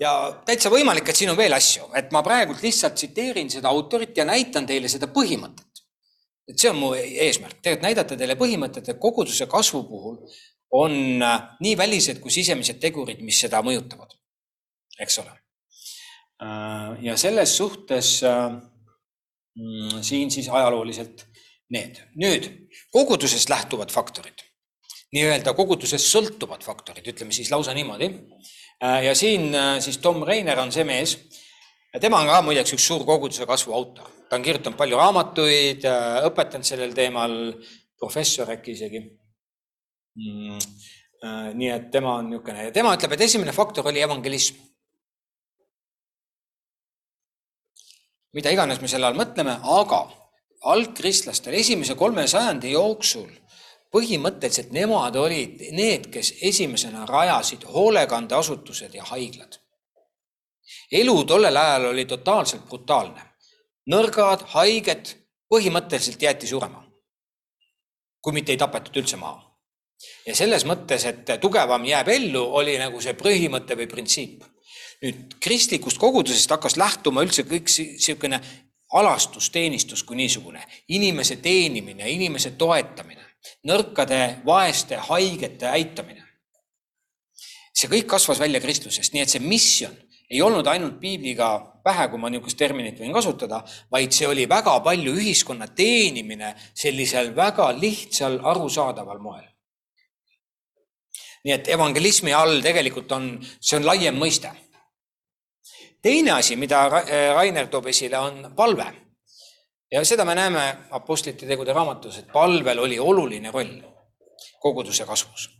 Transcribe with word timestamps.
ja 0.00 0.12
täitsa 0.46 0.70
võimalik, 0.72 1.08
et 1.08 1.16
siin 1.18 1.32
on 1.32 1.38
veel 1.38 1.54
asju, 1.56 1.88
et 1.98 2.12
ma 2.14 2.22
praegult 2.26 2.62
lihtsalt 2.62 2.94
tsiteerin 2.98 3.50
seda 3.50 3.70
autorit 3.72 4.16
ja 4.16 4.26
näitan 4.28 4.66
teile 4.66 4.88
seda 4.88 5.10
põhimõtet. 5.12 5.64
et 6.48 6.56
see 6.56 6.70
on 6.70 6.78
mu 6.80 6.94
eesmärk, 6.96 7.58
tegelikult 7.60 7.84
näidata 7.84 8.16
teile 8.16 8.34
põhimõtet, 8.40 8.88
et 8.88 9.00
koguduse 9.00 9.46
kasvu 9.46 9.82
puhul 9.84 10.16
on 10.70 11.22
äh, 11.22 11.42
nii 11.60 11.76
välised 11.76 12.20
kui 12.20 12.32
sisemised 12.32 12.80
tegurid, 12.80 13.20
mis 13.24 13.40
seda 13.40 13.60
mõjutavad, 13.64 14.14
eks 15.00 15.18
ole. 15.22 15.32
Äh, 16.44 17.04
ja 17.04 17.16
selles 17.20 17.56
suhtes 17.56 18.18
äh, 18.24 18.50
mm, 19.56 20.02
siin 20.02 20.30
siis 20.30 20.48
ajalooliselt 20.48 21.26
need. 21.70 22.00
nüüd 22.16 22.48
kogudusest 22.92 23.50
lähtuvad 23.52 23.92
faktorid, 23.92 24.44
nii-öelda 25.12 25.52
kogudusest 25.56 26.08
sõltuvad 26.08 26.64
faktorid, 26.64 27.06
ütleme 27.12 27.32
siis 27.32 27.50
lausa 27.52 27.74
niimoodi. 27.76 28.08
Ja 28.80 29.14
siin 29.18 29.50
siis 29.82 29.98
Tom 29.98 30.22
Reiner 30.22 30.58
on 30.62 30.72
see 30.72 30.84
mees. 30.84 31.16
tema 32.00 32.20
on 32.20 32.28
ka 32.30 32.42
muideks 32.42 32.76
üks 32.76 32.84
suur 32.86 33.04
koguduse 33.04 33.46
kasvu 33.46 33.74
autor, 33.74 34.10
ta 34.28 34.36
on 34.36 34.42
kirjutanud 34.42 34.78
palju 34.78 34.96
raamatuid, 34.96 35.88
õpetanud 36.28 36.66
sellel 36.66 36.94
teemal, 36.94 37.34
professor 37.98 38.50
äkki 38.54 38.76
isegi 38.76 39.02
mm,. 39.02 40.58
Äh, 41.18 41.50
nii 41.50 41.70
et 41.74 41.88
tema 41.90 42.12
on 42.20 42.28
niisugune 42.30 42.68
ja 42.68 42.70
tema 42.70 42.92
ütleb, 42.94 43.16
et 43.16 43.22
esimene 43.26 43.50
faktor 43.50 43.88
oli 43.90 44.02
evangelism. 44.04 44.60
mida 48.36 48.52
iganes 48.54 48.78
me 48.78 48.86
selle 48.92 49.08
all 49.08 49.18
mõtleme, 49.18 49.56
aga 49.80 49.98
algkristlastel 50.70 51.56
esimese 51.58 51.96
kolme 51.98 52.26
sajandi 52.30 52.70
jooksul 52.70 53.26
põhimõtteliselt 53.94 54.70
nemad 54.72 55.16
olid 55.16 55.62
need, 55.72 56.10
kes 56.12 56.34
esimesena 56.42 57.06
rajasid 57.06 57.64
hoolekandeasutused 57.64 58.94
ja 58.94 59.04
haiglad. 59.04 59.58
elu 60.92 61.24
tollel 61.24 61.56
ajal 61.56 61.84
oli 61.84 62.04
totaalselt 62.04 62.68
brutaalne. 62.68 63.22
nõrgad, 63.90 64.44
haiged 64.54 65.14
põhimõtteliselt 65.48 66.22
jäeti 66.22 66.46
surema. 66.46 66.84
kui 68.20 68.32
mitte 68.32 68.52
ei 68.52 68.58
tapetud 68.58 68.96
üldse 68.96 69.16
maha 69.16 69.48
ja 70.26 70.36
selles 70.36 70.64
mõttes, 70.68 71.04
et 71.08 71.34
tugevam 71.40 71.84
jääb 71.84 72.08
ellu, 72.12 72.44
oli 72.60 72.76
nagu 72.78 73.00
see 73.00 73.16
põhimõte 73.18 73.76
või 73.78 73.88
printsiip. 73.90 74.44
nüüd 75.02 75.36
kristlikust 75.40 75.98
kogudusest 75.98 76.50
hakkas 76.50 76.74
lähtuma 76.76 77.22
üldse 77.22 77.44
kõik 77.46 77.68
niisugune 77.70 78.40
alastusteenistus 78.98 80.02
kui 80.02 80.16
niisugune, 80.16 80.64
inimese 80.88 81.36
teenimine, 81.36 82.10
inimese 82.10 82.50
toetamine, 82.58 83.27
nõrkade, 83.68 84.40
vaeste, 84.46 84.96
haigete 85.10 85.68
aitamine. 85.68 86.24
see 87.78 87.86
kõik 87.88 88.08
kasvas 88.10 88.40
välja 88.42 88.58
kristlusest, 88.60 89.12
nii 89.14 89.22
et 89.22 89.30
see 89.30 89.42
missioon 89.42 89.94
ei 90.30 90.40
olnud 90.42 90.66
ainult 90.66 90.96
piibliga 91.00 91.52
pähe, 91.84 92.08
kui 92.10 92.18
ma 92.18 92.28
niisugust 92.28 92.58
terminit 92.58 92.98
võin 93.00 93.14
kasutada, 93.14 93.62
vaid 93.90 94.12
see 94.12 94.26
oli 94.26 94.48
väga 94.50 94.80
palju 94.84 95.14
ühiskonna 95.14 95.68
teenimine 95.68 96.54
sellisel 96.74 97.30
väga 97.36 97.70
lihtsal, 97.78 98.40
arusaadaval 98.44 99.22
moel 99.22 99.46
nii 101.44 101.54
et 101.54 101.68
evangelismi 101.72 102.34
all 102.34 102.60
tegelikult 102.64 103.12
on, 103.16 103.28
see 103.40 103.78
on 103.78 103.86
laiem 103.86 104.16
mõiste. 104.18 104.50
teine 106.02 106.32
asi, 106.36 106.56
mida 106.56 106.86
Rainer 106.88 107.66
toob 107.68 107.88
esile, 107.90 108.18
on 108.18 108.52
palve. 108.56 108.86
Ja 109.92 110.04
seda 110.04 110.24
me 110.24 110.34
näeme 110.34 110.64
Apostlite 110.90 111.46
tegude 111.46 111.72
raamatus, 111.72 112.18
et 112.18 112.32
palvel 112.32 112.78
oli 112.78 112.98
oluline 112.98 113.50
roll 113.50 113.78
koguduse 114.60 115.06
kasvus. 115.06 115.50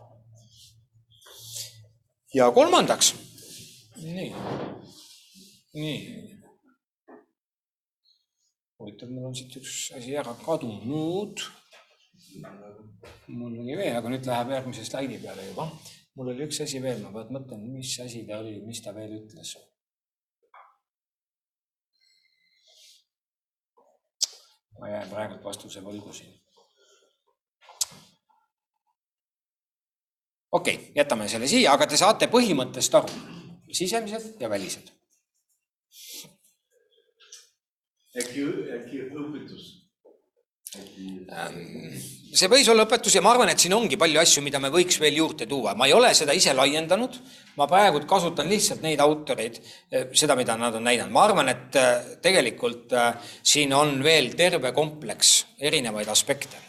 ja 2.35 2.51
kolmandaks, 2.51 3.15
nii, 4.03 4.33
nii. 5.75 6.01
huvitav, 8.79 9.09
mul 9.11 9.31
on 9.31 9.39
siit 9.39 9.57
üks 9.61 9.79
asi 9.97 10.17
ära 10.17 10.35
kadunud 10.45 11.47
mul 13.27 13.57
oli 13.63 13.77
veel, 13.77 13.97
aga 13.99 14.11
nüüd 14.13 14.27
läheb 14.29 14.53
järgmise 14.55 14.85
slaidi 14.87 15.19
peale 15.23 15.47
juba. 15.49 15.69
mul 16.19 16.33
oli 16.33 16.47
üks 16.49 16.61
asi 16.65 16.81
veel, 16.83 17.03
ma 17.05 17.25
mõtlen, 17.31 17.65
mis 17.73 17.95
asi 18.05 18.25
ta 18.29 18.41
oli, 18.43 18.59
mis 18.67 18.83
ta 18.85 18.95
veel 18.95 19.15
ütles. 19.21 19.55
Ma 24.79 24.89
jään 24.89 25.09
praegult 25.11 25.45
vastuse 25.45 25.81
võlgu 25.85 26.13
siin. 26.13 26.35
okei 30.53 30.75
okay,, 30.75 30.93
jätame 30.95 31.29
selle 31.29 31.49
siia, 31.49 31.73
aga 31.73 31.87
te 31.87 31.97
saate 31.97 32.31
põhimõttest 32.33 32.95
aru, 32.95 33.11
sisemised 33.73 34.41
ja 34.41 34.51
välised. 34.51 34.95
äkki, 38.19 38.47
äkki 38.79 39.05
õpetus 39.15 39.78
see 40.69 42.49
võis 42.51 42.69
olla 42.69 42.85
õpetus 42.85 43.15
ja 43.17 43.23
ma 43.25 43.33
arvan, 43.33 43.49
et 43.53 43.63
siin 43.63 43.75
ongi 43.77 43.97
palju 44.01 44.21
asju, 44.21 44.43
mida 44.45 44.61
me 44.61 44.71
võiks 44.73 44.99
veel 45.01 45.17
juurde 45.21 45.47
tuua, 45.49 45.75
ma 45.79 45.89
ei 45.89 45.95
ole 45.97 46.11
seda 46.17 46.35
ise 46.37 46.53
laiendanud. 46.57 47.19
ma 47.59 47.67
praegu 47.67 48.05
kasutan 48.07 48.47
lihtsalt 48.49 48.85
neid 48.85 49.01
autoreid, 49.01 49.57
eh, 49.91 50.05
seda, 50.15 50.37
mida 50.37 50.57
nad 50.57 50.75
on 50.75 50.85
näidanud, 50.85 51.13
ma 51.13 51.25
arvan, 51.25 51.49
et 51.49 51.77
eh, 51.77 52.19
tegelikult 52.23 52.93
eh, 52.93 53.15
siin 53.43 53.73
on 53.75 54.03
veel 54.05 54.35
terve 54.39 54.73
kompleks 54.73 55.47
erinevaid 55.59 56.09
aspekte. 56.09 56.61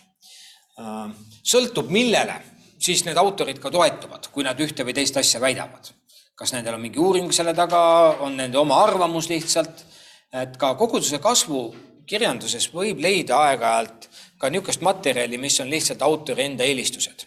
Ähm, 0.80 1.12
sõltub, 1.44 1.92
millele 1.92 2.40
siis 2.80 3.04
need 3.06 3.18
autorid 3.20 3.60
ka 3.60 3.70
toetuvad, 3.70 4.32
kui 4.32 4.48
nad 4.48 4.60
ühte 4.60 4.86
või 4.88 4.96
teist 4.96 5.18
asja 5.18 5.42
väidavad. 5.44 5.92
kas 6.40 6.54
nendel 6.56 6.78
on 6.78 6.82
mingi 6.82 7.00
uuring 7.04 7.34
selle 7.36 7.52
taga, 7.54 8.16
on 8.24 8.38
nende 8.40 8.58
oma 8.58 8.78
arvamus 8.80 9.28
lihtsalt, 9.28 9.84
et 10.32 10.56
ka 10.58 10.72
koguduse 10.80 11.20
kasvu 11.20 11.66
kirjanduses 12.10 12.70
võib 12.74 13.02
leida 13.04 13.38
aeg-ajalt 13.46 14.08
ka 14.40 14.50
niisugust 14.50 14.82
materjali, 14.86 15.38
mis 15.38 15.60
on 15.62 15.70
lihtsalt 15.70 16.02
autori 16.06 16.48
enda 16.48 16.66
eelistused 16.66 17.26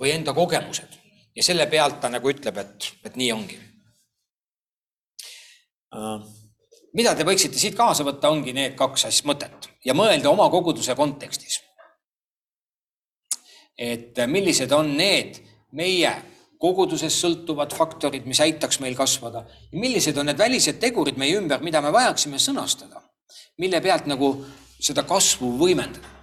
või 0.00 0.12
enda 0.14 0.34
kogemused 0.36 0.98
ja 1.36 1.46
selle 1.46 1.66
pealt 1.70 2.00
ta 2.02 2.10
nagu 2.12 2.30
ütleb, 2.32 2.58
et, 2.60 2.90
et 3.06 3.16
nii 3.16 3.30
ongi. 3.32 3.58
Äh, 5.96 6.24
mida 6.96 7.14
te 7.16 7.26
võiksite 7.26 7.58
siit 7.60 7.76
kaasa 7.78 8.04
võtta, 8.06 8.32
ongi 8.32 8.54
need 8.56 8.76
kaks 8.78 9.08
asja 9.08 9.28
mõtet 9.30 9.70
ja 9.86 9.96
mõelda 9.96 10.30
oma 10.32 10.50
koguduse 10.52 10.96
kontekstis. 10.98 11.62
et 13.80 14.18
millised 14.28 14.72
on 14.76 14.90
need 14.92 15.38
meie 15.72 16.10
kogudusest 16.60 17.22
sõltuvad 17.22 17.72
faktorid, 17.72 18.26
mis 18.28 18.40
aitaks 18.44 18.76
meil 18.84 18.96
kasvada 18.96 19.46
millised 19.72 20.18
on 20.20 20.28
need 20.28 20.38
välised 20.38 20.76
tegurid 20.82 21.16
meie 21.16 21.38
ümber, 21.38 21.62
mida 21.64 21.80
me 21.80 21.92
vajaksime 21.94 22.36
sõnastada 22.36 23.00
mille 23.58 23.80
pealt 23.80 24.06
nagu 24.10 24.32
seda 24.80 25.04
kasvu 25.08 25.52
võimendada. 25.60 26.20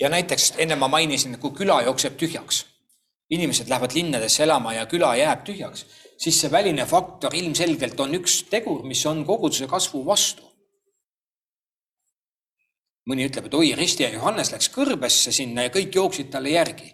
ja 0.00 0.08
näiteks 0.12 0.52
enne 0.60 0.76
ma 0.76 0.88
mainisin, 0.92 1.38
kui 1.40 1.54
küla 1.56 1.78
jookseb 1.86 2.18
tühjaks, 2.20 2.64
inimesed 3.32 3.70
lähevad 3.72 3.94
linnadesse 3.96 4.42
elama 4.44 4.74
ja 4.74 4.82
küla 4.86 5.14
jääb 5.16 5.46
tühjaks, 5.46 5.86
siis 6.20 6.40
see 6.40 6.50
väline 6.52 6.84
faktor 6.86 7.34
ilmselgelt 7.34 8.00
on 8.00 8.18
üks 8.18 8.42
tegur, 8.50 8.82
mis 8.84 9.06
on 9.06 9.24
koguduse 9.24 9.66
kasvu 9.70 10.04
vastu. 10.06 10.44
mõni 13.06 13.22
ütleb, 13.28 13.46
et 13.46 13.54
oi, 13.54 13.68
Risti 13.78 14.02
ja 14.02 14.10
Johannes 14.10 14.50
läks 14.50 14.66
kõrbesse 14.74 15.32
sinna 15.32 15.62
ja 15.62 15.70
kõik 15.70 15.94
jooksid 15.94 16.26
talle 16.28 16.50
järgi 16.50 16.88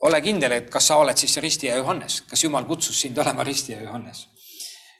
ole 0.00 0.20
kindel, 0.22 0.52
et 0.52 0.70
kas 0.70 0.90
sa 0.90 0.98
oled 1.02 1.18
siis 1.18 1.36
Risti 1.42 1.66
ja 1.66 1.76
Johannes, 1.76 2.22
kas 2.30 2.44
Jumal 2.44 2.66
kutsus 2.68 3.00
sind 3.00 3.18
olema 3.18 3.44
Risti 3.44 3.72
ja 3.72 3.82
Johannes. 3.82 4.28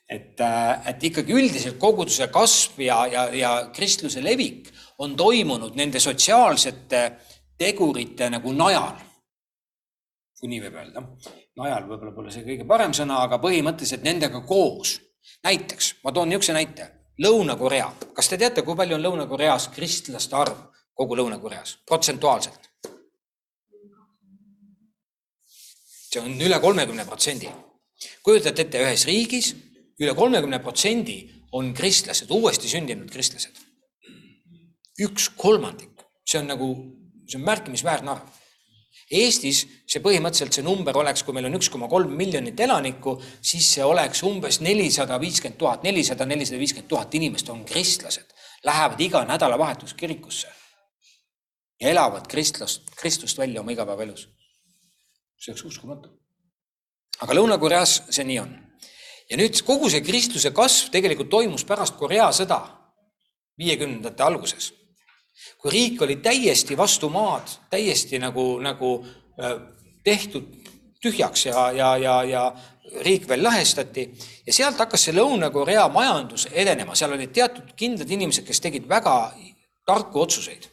et, 0.09 0.41
äh, 0.41 0.88
et 0.88 1.04
ikkagi 1.04 1.32
üldiselt 1.32 1.76
koguduse 1.78 2.31
kasv 2.32 2.81
ja, 2.81 3.06
ja, 3.06 3.26
ja 3.34 3.50
kristluse 3.76 4.22
levik 4.25 4.70
on 4.98 5.16
toimunud 5.16 5.75
nende 5.76 6.00
sotsiaalsete 6.00 7.02
tegurite 7.58 8.31
nagu 8.31 8.52
najal. 8.52 8.96
kui 10.40 10.49
nii 10.49 10.62
võib 10.62 10.78
öelda. 10.81 11.02
najal 11.58 11.84
võib-olla 11.90 12.14
pole 12.14 12.31
see 12.31 12.46
kõige 12.46 12.64
parem 12.67 12.94
sõna, 12.94 13.20
aga 13.26 13.38
põhimõtteliselt 13.43 14.06
nendega 14.06 14.40
koos. 14.40 15.00
näiteks, 15.44 15.94
ma 16.05 16.12
toon 16.12 16.28
niisuguse 16.28 16.52
näite. 16.52 16.94
Lõuna-Korea, 17.19 17.90
kas 18.14 18.28
te 18.28 18.38
teate, 18.38 18.62
kui 18.62 18.76
palju 18.78 18.94
on 18.94 19.02
Lõuna-Koreas 19.02 19.69
kristlaste 19.75 20.37
arv 20.37 20.56
kogu 20.94 21.17
Lõuna-Koreas 21.19 21.78
protsentuaalselt? 21.87 22.68
See 26.08 26.20
on 26.20 26.40
üle 26.40 26.60
kolmekümne 26.60 27.05
protsendi. 27.06 27.50
kujutate 28.22 28.62
ette, 28.62 28.81
ühes 28.84 29.06
riigis 29.06 29.55
üle 30.00 30.14
kolmekümne 30.14 30.62
protsendi 30.62 31.19
on 31.52 31.72
kristlased, 31.75 32.31
uuesti 32.31 32.69
sündinud 32.69 33.10
kristlased. 33.10 33.56
üks 34.99 35.28
kolmandik, 35.37 35.94
see 36.26 36.40
on 36.40 36.49
nagu, 36.50 36.69
see 37.28 37.38
on 37.38 37.46
märkimisväärne 37.46 38.10
arv. 38.16 38.37
Eestis 39.08 39.62
see 39.88 40.02
põhimõtteliselt 40.05 40.58
see 40.58 40.64
number 40.64 40.96
oleks, 41.00 41.22
kui 41.25 41.32
meil 41.32 41.46
on 41.49 41.56
üks 41.56 41.70
koma 41.72 41.87
kolm 41.88 42.12
miljonit 42.19 42.60
elanikku, 42.60 43.14
siis 43.40 43.70
see 43.76 43.84
oleks 43.84 44.20
umbes 44.26 44.58
nelisada 44.60 45.16
viiskümmend 45.22 45.56
tuhat, 45.60 45.87
nelisada, 45.87 46.26
nelisada 46.28 46.60
viiskümmend 46.60 46.90
tuhat 46.90 47.14
inimest 47.14 47.49
on 47.49 47.64
kristlased. 47.64 48.34
lähevad 48.64 49.00
iga 49.00 49.25
nädalavahetus 49.25 49.94
kirikusse 49.94 50.49
ja 51.81 51.88
elavad 51.88 52.26
kristlust, 52.28 52.82
Kristust 52.96 53.38
välja 53.38 53.60
oma 53.60 53.70
igapäevaelus. 53.70 54.28
See 55.38 55.52
oleks 55.52 55.64
uskumatu. 55.64 56.11
aga 57.20 57.35
Lõuna-Koreas 57.35 58.00
see 58.11 58.26
nii 58.26 58.38
on. 58.43 58.55
ja 59.31 59.38
nüüd 59.40 59.62
kogu 59.67 59.90
see 59.90 60.02
kristluse 60.05 60.50
kasv 60.55 60.90
tegelikult 60.94 61.31
toimus 61.31 61.64
pärast 61.64 61.96
Korea 61.96 62.31
sõda 62.32 62.61
viiekümnendate 63.58 64.23
alguses. 64.23 64.73
kui 65.58 65.70
riik 65.70 66.02
oli 66.02 66.17
täiesti 66.17 66.76
vastu 66.76 67.08
maad, 67.08 67.49
täiesti 67.70 68.19
nagu, 68.19 68.58
nagu 68.62 69.05
äh, 69.38 69.55
tehtud 70.05 70.49
tühjaks 71.02 71.46
ja, 71.46 71.70
ja, 71.73 71.96
ja, 71.96 72.23
ja 72.25 72.43
riik 73.05 73.29
veel 73.29 73.43
lahestati 73.43 74.08
ja 74.46 74.52
sealt 74.52 74.79
hakkas 74.79 75.05
see 75.06 75.14
Lõuna-Korea 75.14 75.87
majandus 75.93 76.49
edenema, 76.50 76.96
seal 76.99 77.14
olid 77.14 77.31
teatud 77.32 77.70
kindlad 77.76 78.11
inimesed, 78.11 78.46
kes 78.46 78.61
tegid 78.64 78.88
väga 78.88 79.14
tarku 79.87 80.25
otsuseid 80.25 80.67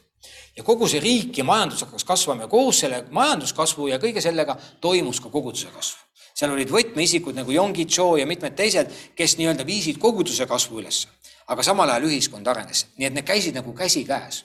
ja 0.56 0.64
kogu 0.64 0.88
see 0.88 1.00
riik 1.00 1.38
ja 1.38 1.44
majandus 1.44 1.84
hakkas 1.84 2.04
kasvama 2.04 2.46
ja 2.46 2.48
koos 2.48 2.80
selle 2.84 3.04
majanduskasvu 3.10 3.88
ja 3.88 4.00
kõige 4.02 4.22
sellega 4.24 4.56
toimus 4.80 5.20
ka 5.20 5.30
koguduse 5.32 5.72
kasv. 5.74 6.02
seal 6.36 6.52
olid 6.52 6.70
võtmeisikud 6.70 7.36
nagu 7.36 7.52
Yonggi 7.52 7.86
Cho 7.86 8.16
ja 8.16 8.26
mitmed 8.26 8.56
teised, 8.56 8.92
kes 9.16 9.36
nii-öelda 9.38 9.66
viisid 9.66 9.98
koguduse 9.98 10.46
kasvu 10.46 10.80
üles, 10.82 11.06
aga 11.48 11.62
samal 11.62 11.90
ajal 11.90 12.08
ühiskond 12.10 12.48
arenes, 12.48 12.86
nii 12.96 13.08
et 13.08 13.16
need 13.16 13.26
käisid 13.26 13.54
nagu 13.54 13.72
käsikäes. 13.72 14.44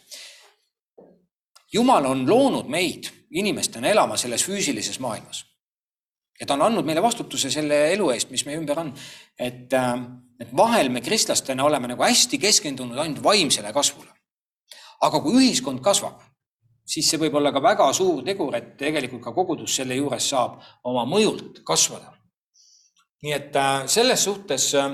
jumal 1.74 2.06
on 2.06 2.30
loonud 2.30 2.68
meid 2.68 3.12
inimestena 3.32 3.88
elama 3.90 4.18
selles 4.18 4.44
füüsilises 4.44 5.00
maailmas 5.00 5.46
ja 6.42 6.48
ta 6.48 6.58
on 6.58 6.66
andnud 6.66 6.86
meile 6.86 7.04
vastutuse 7.06 7.52
selle 7.54 7.84
elu 7.94 8.10
eest, 8.16 8.32
mis 8.34 8.44
meie 8.48 8.58
ümber 8.58 8.80
on. 8.82 8.94
et, 9.40 9.74
äh, 9.74 9.94
et 10.40 10.56
vahel 10.58 10.90
me 10.90 11.02
kristlastena 11.02 11.64
oleme 11.64 11.88
nagu 11.88 12.04
hästi 12.04 12.38
keskendunud 12.38 12.98
ainult 12.98 13.24
vaimsele 13.24 13.74
kasvule. 13.74 14.10
Aga 15.02 15.22
kui 15.22 15.38
ühiskond 15.42 15.82
kasvab, 15.84 16.20
siis 16.86 17.10
see 17.10 17.20
võib 17.22 17.36
olla 17.40 17.52
ka 17.54 17.62
väga 17.64 17.92
suur 17.94 18.24
tegur, 18.26 18.56
et 18.56 18.74
tegelikult 18.80 19.24
ka 19.24 19.34
kogudus 19.36 19.76
selle 19.76 19.98
juures 19.98 20.30
saab 20.34 20.60
oma 20.84 21.06
mõjult 21.06 21.64
kasvada. 21.66 22.18
nii 23.22 23.34
et 23.34 23.56
äh, 23.56 23.88
selles 23.88 24.24
suhtes 24.24 24.74
äh, 24.76 24.90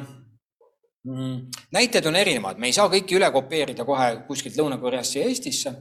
mm, 1.07 1.39
näited 1.71 2.05
on 2.05 2.15
erinevad, 2.15 2.59
me 2.59 2.67
ei 2.67 2.75
saa 2.75 2.89
kõiki 2.91 3.15
üle 3.15 3.31
kopeerida 3.31 3.85
kohe 3.85 4.23
kuskilt 4.27 4.57
Lõuna-Koreast 4.59 5.15
siia 5.15 5.27
Eestisse 5.29 5.75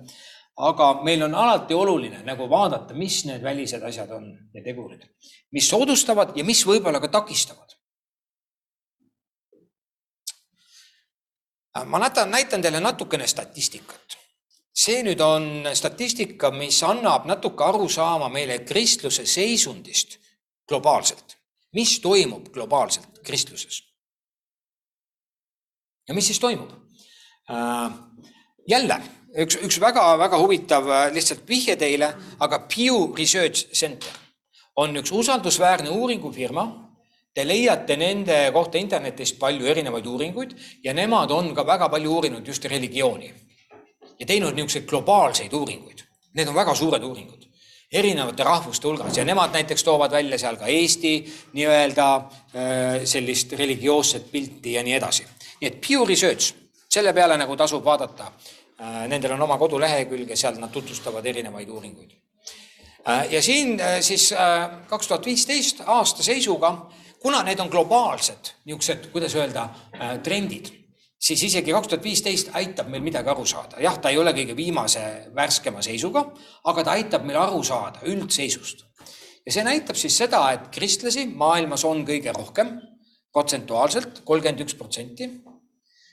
aga 0.56 0.88
meil 1.04 1.22
on 1.22 1.34
alati 1.34 1.74
oluline 1.74 2.22
nagu 2.24 2.48
vaadata, 2.48 2.94
mis 2.96 3.24
need 3.28 3.42
välised 3.44 3.82
asjad 3.84 4.10
on 4.16 4.30
ja 4.54 4.62
tegurid, 4.64 5.04
mis 5.52 5.68
soodustavad 5.68 6.36
ja 6.36 6.44
mis 6.44 6.64
võib-olla 6.66 7.00
ka 7.00 7.12
takistavad. 7.20 7.76
Ma 11.84 11.98
näitan, 11.98 12.30
näitan 12.30 12.62
teile 12.62 12.80
natukene 12.80 13.26
statistikat. 13.26 14.18
see 14.76 15.00
nüüd 15.02 15.20
on 15.24 15.64
statistika, 15.74 16.50
mis 16.52 16.82
annab 16.84 17.24
natuke 17.24 17.64
aru 17.64 17.88
saama 17.88 18.28
meile 18.28 18.58
kristluse 18.58 19.24
seisundist 19.26 20.18
globaalselt, 20.68 21.38
mis 21.72 22.00
toimub 22.00 22.50
globaalselt 22.52 23.22
kristluses. 23.24 23.82
ja 26.08 26.14
mis 26.14 26.26
siis 26.26 26.40
toimub? 26.40 26.70
Äh, 27.50 27.92
jälle 28.68 29.00
üks, 29.42 29.58
üks 29.62 29.80
väga-väga 29.80 30.38
huvitav 30.40 30.88
äh, 30.90 31.08
lihtsalt 31.14 31.48
vihje 31.48 31.76
teile, 31.76 32.12
aga 32.40 32.60
Pew 32.70 33.12
Research 33.18 33.72
Center 33.72 34.12
on 34.76 34.96
üks 34.96 35.12
usaldusväärne 35.12 35.90
uuringufirma. 35.90 36.66
Te 37.36 37.44
leiate 37.44 37.98
nende 38.00 38.36
kohta 38.52 38.80
internetist 38.80 39.36
palju 39.38 39.66
erinevaid 39.68 40.06
uuringuid 40.08 40.54
ja 40.84 40.94
nemad 40.96 41.30
on 41.36 41.52
ka 41.54 41.66
väga 41.68 41.90
palju 41.92 42.14
uurinud 42.14 42.46
just 42.48 42.64
religiooni 42.64 43.28
ja 44.18 44.26
teinud 44.26 44.56
niisuguseid 44.56 44.88
globaalseid 44.88 45.52
uuringuid. 45.52 46.00
Need 46.34 46.48
on 46.48 46.56
väga 46.56 46.74
suured 46.74 47.04
uuringud 47.04 47.44
erinevate 47.92 48.42
rahvuste 48.44 48.88
hulgas 48.88 49.16
ja 49.16 49.24
nemad 49.24 49.52
näiteks 49.54 49.84
toovad 49.84 50.10
välja 50.10 50.38
seal 50.38 50.56
ka 50.58 50.66
Eesti 50.66 51.12
nii-öelda 51.54 52.06
äh, 52.16 53.04
sellist 53.04 53.52
religioosset 53.52 54.30
pilti 54.32 54.72
ja 54.72 54.82
nii 54.82 54.96
edasi. 54.96 55.26
nii 55.60 55.68
et 55.68 55.80
Pew 55.80 56.02
Research, 56.08 56.54
selle 56.90 57.12
peale 57.12 57.36
nagu 57.38 57.56
tasub 57.56 57.84
vaadata 57.84 58.32
Äh, 58.76 59.06
nendel 59.08 59.32
on 59.32 59.40
oma 59.40 59.56
kodulehekülg 59.56 60.28
ja 60.28 60.36
seal 60.36 60.58
nad 60.60 60.68
tutvustavad 60.68 61.24
erinevaid 61.24 61.68
uuringuid. 61.72 62.10
Äh, 63.08 63.22
ja 63.32 63.40
siin 63.42 63.80
siis 64.04 64.34
kaks 64.86 65.08
tuhat 65.08 65.24
viisteist 65.26 65.80
aasta 65.86 66.22
seisuga, 66.22 66.74
kuna 67.26 67.42
need 67.42 67.58
on 67.58 67.70
globaalsed 67.72 68.52
niisugused, 68.68 69.08
kuidas 69.10 69.34
öelda, 69.34 69.66
trendid, 70.22 70.70
siis 71.18 71.42
isegi 71.48 71.74
kaks 71.74 71.90
tuhat 71.90 72.04
viisteist 72.06 72.52
aitab 72.54 72.86
meil 72.92 73.02
midagi 73.02 73.32
aru 73.32 73.46
saada. 73.46 73.80
jah, 73.82 73.98
ta 73.98 74.12
ei 74.14 74.18
ole 74.18 74.30
kõige 74.36 74.54
viimase 74.56 75.02
värskema 75.34 75.82
seisuga, 75.82 76.22
aga 76.70 76.84
ta 76.86 76.94
aitab 76.94 77.26
meil 77.26 77.40
aru 77.42 77.64
saada 77.66 78.06
üldseisust. 78.06 78.86
ja 79.42 79.52
see 79.52 79.66
näitab 79.66 79.98
siis 79.98 80.16
seda, 80.22 80.44
et 80.54 80.70
kristlasi 80.70 81.26
maailmas 81.26 81.84
on 81.84 82.06
kõige 82.06 82.34
rohkem, 82.36 82.76
protsentuaalselt 83.34 84.22
kolmkümmend 84.24 84.62
üks 84.64 84.78
protsenti 84.78 85.28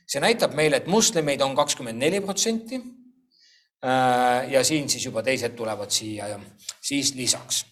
see 0.09 0.21
näitab 0.23 0.55
meile, 0.57 0.81
et 0.81 0.89
moslemeid 0.91 1.41
on 1.45 1.55
kakskümmend 1.57 2.01
neli 2.01 2.21
protsenti. 2.23 2.79
Äh, 3.83 4.51
ja 4.53 4.63
siin 4.63 4.87
siis 4.89 5.05
juba 5.05 5.23
teised 5.25 5.57
tulevad 5.57 5.91
siia 5.91 6.29
ja 6.31 6.37
siis 6.79 7.09
lisaks 7.17 7.65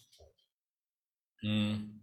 mm.. 1.46 2.00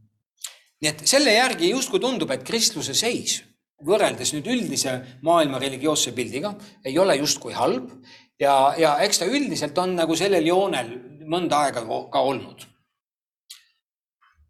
Nii 0.83 0.91
et 0.91 1.05
selle 1.11 1.35
järgi 1.35 1.73
justkui 1.73 2.01
tundub, 2.01 2.31
et 2.31 2.47
kristluse 2.47 2.95
seis 2.95 3.41
võrreldes 3.87 4.33
nüüd 4.35 4.49
üldise 4.51 4.95
maailma 5.27 5.61
religioosse 5.63 6.13
pildiga 6.15 6.55
ei 6.87 6.99
ole 6.99 7.17
justkui 7.21 7.55
halb 7.55 7.93
ja, 8.41 8.75
ja 8.79 8.97
eks 9.05 9.23
ta 9.23 9.29
üldiselt 9.31 9.79
on 9.79 9.95
nagu 9.99 10.17
sellel 10.19 10.47
joonel 10.47 10.95
mõnda 11.29 11.65
aega 11.67 11.85
ka 12.13 12.23
olnud. 12.23 12.65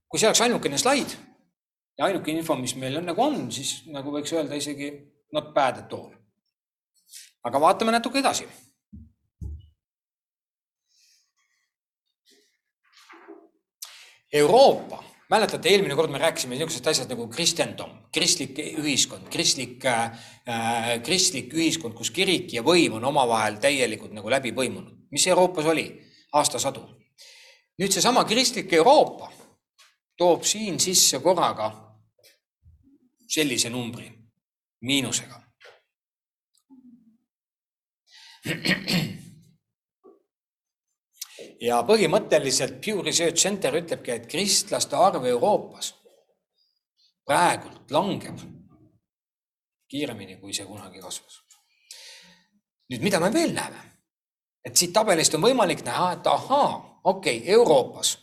kui 0.08 0.20
see 0.20 0.28
oleks 0.28 0.40
ainukene 0.46 0.78
slaid 0.80 1.12
ja 1.98 2.06
ainuke 2.06 2.32
info, 2.32 2.56
mis 2.56 2.76
meil 2.78 3.00
on 3.00 3.08
nagu 3.10 3.22
on, 3.22 3.50
siis 3.52 3.82
nagu 3.92 4.12
võiks 4.14 4.32
öelda 4.32 4.56
isegi 4.56 4.92
not 5.32 5.52
bad 5.54 5.82
at 5.82 5.92
all. 5.92 6.14
aga 7.44 7.60
vaatame 7.60 7.92
natuke 7.92 8.20
edasi. 8.22 8.48
Euroopa, 14.38 14.98
mäletate, 15.30 15.69
eelmine 15.69 15.96
kord 15.96 16.10
me 16.12 16.19
rääkisime 16.19 16.56
niisugusest 16.56 16.86
asjast 16.90 17.10
nagu 17.12 17.28
kristendom, 17.32 17.90
kristlik 18.14 18.58
ühiskond, 18.58 19.28
kristlik 19.32 19.84
äh,, 19.84 20.12
kristlik 21.04 21.52
ühiskond, 21.54 21.94
kus 21.98 22.10
kirik 22.14 22.52
ja 22.56 22.62
võim 22.64 22.96
on 22.98 23.04
omavahel 23.10 23.58
täielikult 23.62 24.14
nagu 24.16 24.30
läbi 24.30 24.54
põimunud. 24.56 24.94
mis 25.10 25.26
Euroopas 25.26 25.66
oli 25.66 25.88
aastasadu? 26.32 26.87
nüüd 27.78 27.92
seesama 27.92 28.25
kristlik 28.25 28.73
Euroopa 28.73 29.30
toob 30.18 30.42
siin 30.44 30.80
sisse 30.80 31.20
korraga 31.23 31.70
sellise 33.28 33.70
numbri 33.70 34.08
miinusega. 34.80 35.42
ja 41.60 41.80
põhimõtteliselt 41.86 42.78
Pew 42.84 43.02
Research 43.02 43.42
Center 43.42 43.74
ütlebki, 43.74 44.14
et 44.14 44.28
kristlaste 44.30 44.96
arv 44.96 45.26
Euroopas 45.26 45.92
praegult 47.28 47.90
langeb 47.92 48.38
kiiremini, 49.88 50.38
kui 50.40 50.54
see 50.54 50.66
kunagi 50.68 51.00
kasvas. 51.00 51.42
nüüd, 52.88 53.02
mida 53.02 53.20
me 53.20 53.32
veel 53.32 53.52
näeme? 53.54 53.84
et 54.64 54.76
siit 54.76 54.92
tabelist 54.92 55.34
on 55.34 55.42
võimalik 55.42 55.84
näha, 55.84 56.12
et 56.12 56.26
ahaa, 56.26 57.00
okei 57.04 57.38
okay,, 57.38 57.52
Euroopas 57.52 58.18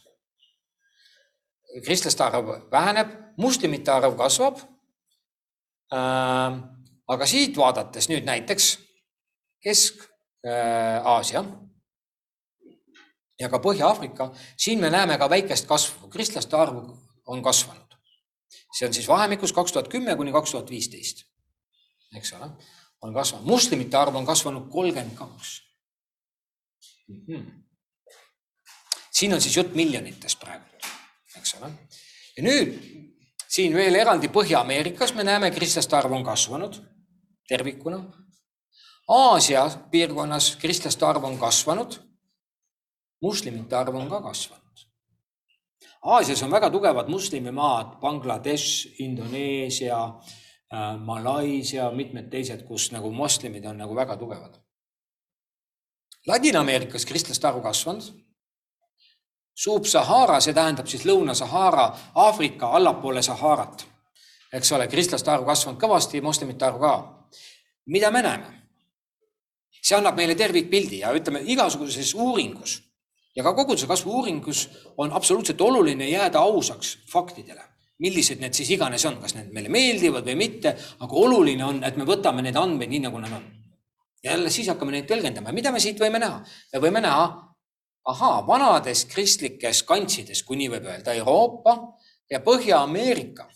kristlaste 1.84 2.24
arv 2.24 2.72
väheneb, 2.72 3.12
moslemite 3.38 3.92
arv 3.92 4.16
kasvab 4.18 4.62
Äh, 5.94 6.56
aga 7.14 7.28
siit 7.30 7.58
vaadates 7.58 8.08
nüüd 8.10 8.26
näiteks 8.26 8.72
Kesk-Aasia 9.62 11.44
ja 13.40 13.50
ka 13.50 13.60
Põhja-Aafrika, 13.60 14.30
siin 14.58 14.80
me 14.80 14.90
näeme 14.90 15.18
ka 15.18 15.30
väikest 15.30 15.68
kasvu, 15.68 16.10
kristlaste 16.10 16.58
arv 16.58 16.78
on 17.26 17.44
kasvanud. 17.44 17.82
see 18.76 18.88
on 18.88 18.94
siis 18.94 19.08
vahemikus 19.08 19.54
kaks 19.54 19.72
tuhat 19.72 19.88
kümme 19.88 20.16
kuni 20.16 20.32
kaks 20.32 20.52
tuhat 20.52 20.70
viisteist, 20.70 21.24
eks 22.16 22.34
ole, 22.34 22.50
on 23.02 23.14
kasvanud, 23.14 23.48
moslemite 23.48 23.98
arv 23.98 24.16
on 24.16 24.26
kasvanud 24.26 24.70
kolmkümmend 24.70 25.18
kaks. 25.18 25.62
Mhm. 27.08 27.48
siin 29.12 29.34
on 29.34 29.42
siis 29.42 29.58
jutt 29.58 29.76
miljonitest 29.76 30.40
praegu, 30.40 30.66
eks 31.38 31.56
ole. 31.60 31.72
ja 32.38 32.44
nüüd 32.44 32.76
siin 33.48 33.74
veel 33.76 33.96
eraldi 33.96 34.28
Põhja-Ameerikas 34.28 35.16
me 35.16 35.24
näeme, 35.24 35.52
kristlaste 35.52 35.96
arv 35.96 36.12
on 36.12 36.24
kasvanud 36.24 36.82
tervikuna. 37.48 38.04
Aasia 39.08 39.70
piirkonnas 39.92 40.56
kristlaste 40.62 41.06
arv 41.06 41.24
on 41.24 41.38
kasvanud. 41.38 42.00
Moslemite 43.26 43.76
arv 43.76 43.96
on 43.96 44.10
ka 44.10 44.22
kasvanud. 44.22 44.86
Aasias 46.16 46.44
on 46.46 46.52
väga 46.54 46.70
tugevad 46.70 47.10
moslemimaad, 47.10 47.96
Bangladesh, 48.02 49.02
Indoneesia, 49.02 50.02
äh, 50.74 51.00
Malaisia, 51.00 51.90
mitmed 51.92 52.30
teised, 52.30 52.62
kus 52.68 52.92
nagu 52.94 53.12
moslemid 53.12 53.66
on 53.66 53.82
nagu 53.82 53.96
väga 53.96 54.18
tugevad. 54.18 54.60
Ladina-Ameerikas 56.28 57.06
kristlaste 57.06 57.48
arv 57.48 57.62
kasvanud. 57.62 58.06
Sub-Sahara, 59.56 60.40
see 60.44 60.54
tähendab 60.54 60.88
siis 60.92 61.06
Lõuna-Sahara, 61.08 61.86
Aafrika 62.16 62.74
allapoole 62.78 63.22
Saharat. 63.22 63.88
eks 64.54 64.72
ole, 64.72 64.88
kristlaste 64.88 65.32
arv 65.32 65.46
kasvanud 65.46 65.82
kõvasti, 65.82 66.22
moslemite 66.22 66.66
arv 66.66 66.80
ka. 66.80 66.94
mida 67.86 68.12
me 68.12 68.22
näeme? 68.22 68.62
see 69.86 69.98
annab 69.98 70.16
meile 70.18 70.36
tervikpildi 70.36 71.00
ja 71.04 71.14
ütleme 71.14 71.44
igasuguses 71.46 72.14
uuringus 72.14 72.80
ja 73.36 73.44
ka 73.44 73.54
koguduse 73.54 73.88
kasvu 73.88 74.12
uuringus 74.20 74.70
on 74.98 75.12
absoluutselt 75.12 75.62
oluline 75.62 76.10
jääda 76.10 76.40
ausaks 76.40 76.98
faktidele 77.12 77.64
millised 78.04 78.42
need 78.44 78.56
siis 78.56 78.74
iganes 78.76 79.06
on, 79.08 79.20
kas 79.22 79.36
need 79.38 79.52
meile 79.56 79.72
meeldivad 79.72 80.26
või 80.28 80.36
mitte, 80.40 80.76
aga 81.00 81.20
oluline 81.20 81.64
on, 81.66 81.82
et 81.88 81.98
me 82.00 82.08
võtame 82.08 82.44
neid 82.44 82.58
andmeid 82.60 82.92
nii, 82.92 83.06
nagu 83.08 83.22
nad 83.24 83.36
on. 83.38 83.46
ja 84.24 84.34
jälle 84.34 84.52
siis 84.52 84.68
hakkame 84.68 84.98
neid 84.98 85.08
tõlgendama, 85.10 85.54
mida 85.56 85.72
me 85.72 85.80
siit 85.80 86.00
võime 86.02 86.20
näha? 86.20 86.42
me 86.74 86.82
võime 86.84 87.02
näha, 87.06 87.28
ahaa, 88.12 88.42
vanades 88.48 89.06
kristlikes 89.12 89.84
kantsides, 89.88 90.44
kui 90.44 90.60
nii 90.60 90.74
võib 90.76 90.90
öelda, 90.92 91.14
Euroopa 91.14 91.78
ja 92.32 92.42
Põhja-Ameerika 92.44 93.48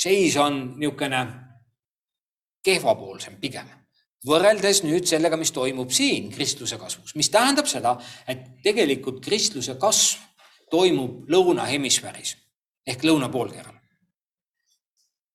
seis 0.00 0.36
on 0.40 0.62
niisugune 0.80 1.26
kehvapoolsem 2.64 3.38
pigem 3.40 3.68
võrreldes 4.26 4.82
nüüd 4.84 5.08
sellega, 5.08 5.38
mis 5.40 5.52
toimub 5.52 5.92
siin 5.94 6.30
kristluse 6.32 6.78
kasvus, 6.80 7.14
mis 7.16 7.30
tähendab 7.32 7.68
seda, 7.70 7.96
et 8.28 8.62
tegelikult 8.64 9.22
kristluse 9.24 9.76
kasv 9.80 10.20
toimub 10.70 11.28
lõunahemisfääris 11.30 12.36
ehk 12.86 13.04
lõunapoolkeral. 13.04 13.76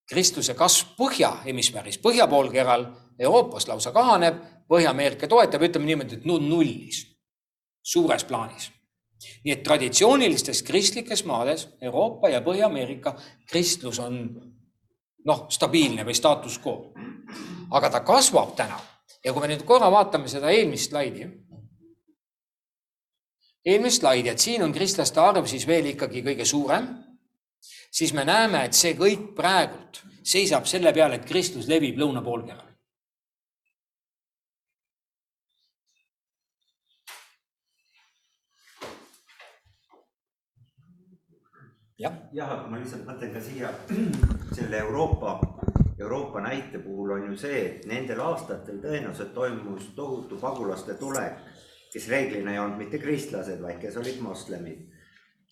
kristluse 0.06 0.54
kasv 0.54 0.94
põhjahemisfääris, 0.98 1.98
põhjapoolkeral 1.98 2.86
Euroopas 3.18 3.66
lausa 3.68 3.92
kahaneb, 3.92 4.42
Põhja-Ameerika 4.68 5.28
toetab, 5.30 5.62
ütleme 5.62 5.86
niimoodi, 5.86 6.16
et 6.18 6.24
nullis, 6.26 7.04
suures 7.82 8.24
plaanis. 8.24 8.70
nii 9.44 9.52
et 9.52 9.62
traditsioonilistes 9.62 10.62
kristlikes 10.62 11.24
maades, 11.24 11.68
Euroopa 11.80 12.28
ja 12.28 12.40
Põhja-Ameerika, 12.40 13.16
kristlus 13.48 13.98
on 13.98 14.18
noh, 15.26 15.46
stabiilne 15.50 16.04
või 16.06 16.14
staatus 16.14 16.60
quo. 16.62 16.92
aga 17.70 17.90
ta 17.90 18.00
kasvab 18.00 18.54
täna 18.56 18.78
ja 19.24 19.32
kui 19.32 19.42
me 19.42 19.50
nüüd 19.50 19.64
korra 19.66 19.90
vaatame 19.90 20.28
seda 20.30 20.50
eelmist 20.54 20.90
slaidi 20.90 21.26
eelmist 23.66 24.00
slaidi, 24.00 24.30
et 24.30 24.42
siin 24.42 24.62
on 24.62 24.74
kristlaste 24.74 25.20
arv 25.20 25.48
siis 25.50 25.66
veel 25.66 25.90
ikkagi 25.90 26.22
kõige 26.26 26.46
suurem, 26.46 26.86
siis 27.90 28.14
me 28.14 28.24
näeme, 28.26 28.64
et 28.66 28.78
see 28.78 28.94
kõik 28.98 29.32
praegult 29.38 30.02
seisab 30.26 30.68
selle 30.70 30.92
peale, 30.94 31.18
et 31.18 31.26
kristlus 31.26 31.68
levib 31.70 31.98
lõunapoolkeral. 31.98 32.65
Jah, 42.32 42.50
aga 42.52 42.70
ma 42.70 42.80
lihtsalt 42.80 43.06
mõtlen 43.08 43.32
ka 43.34 43.40
siia 43.40 43.70
selle 44.56 44.78
Euroopa, 44.78 45.38
Euroopa 45.98 46.42
näite 46.44 46.78
puhul 46.78 47.14
on 47.16 47.30
ju 47.30 47.36
see, 47.40 47.62
et 47.66 47.86
nendel 47.88 48.20
aastatel 48.20 48.82
tõenäoliselt 48.82 49.32
toimus 49.34 49.92
tohutu 49.96 50.36
pagulaste 50.40 50.94
tulek 51.00 51.40
kes 51.96 52.08
reeglina 52.12 52.52
ei 52.52 52.58
olnud 52.60 52.76
mitte 52.76 52.98
kristlased, 53.00 53.62
vaid 53.62 53.78
kes 53.80 53.96
olid 53.96 54.20
moslemid. 54.20 54.84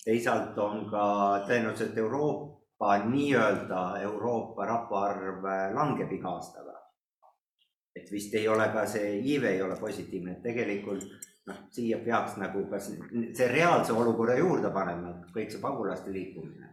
teisalt 0.04 0.58
on 0.60 0.82
ka 0.90 1.04
tõenäoliselt 1.48 1.96
Euroopa, 1.98 2.98
nii-öelda 3.08 3.84
Euroopa 4.04 4.66
rahvaarv 4.68 5.46
langeb 5.72 6.12
iga 6.12 6.34
aastaga. 6.36 6.74
et 7.96 8.10
vist 8.12 8.34
ei 8.34 8.48
ole 8.48 8.66
ka 8.74 8.84
see 8.86 9.20
iive 9.20 9.54
ei 9.54 9.62
ole 9.62 9.76
positiivne, 9.80 10.32
et 10.32 10.42
tegelikult 10.42 11.08
noh, 11.50 11.62
siia 11.70 11.98
peaks 12.04 12.36
nagu 12.40 12.66
kas 12.70 12.90
see 12.90 13.48
reaalse 13.48 13.92
olukorra 13.92 14.36
juurde 14.38 14.70
panema, 14.74 15.16
kõik 15.34 15.50
see 15.52 15.62
pagulaste 15.62 16.12
liikumine. 16.12 16.70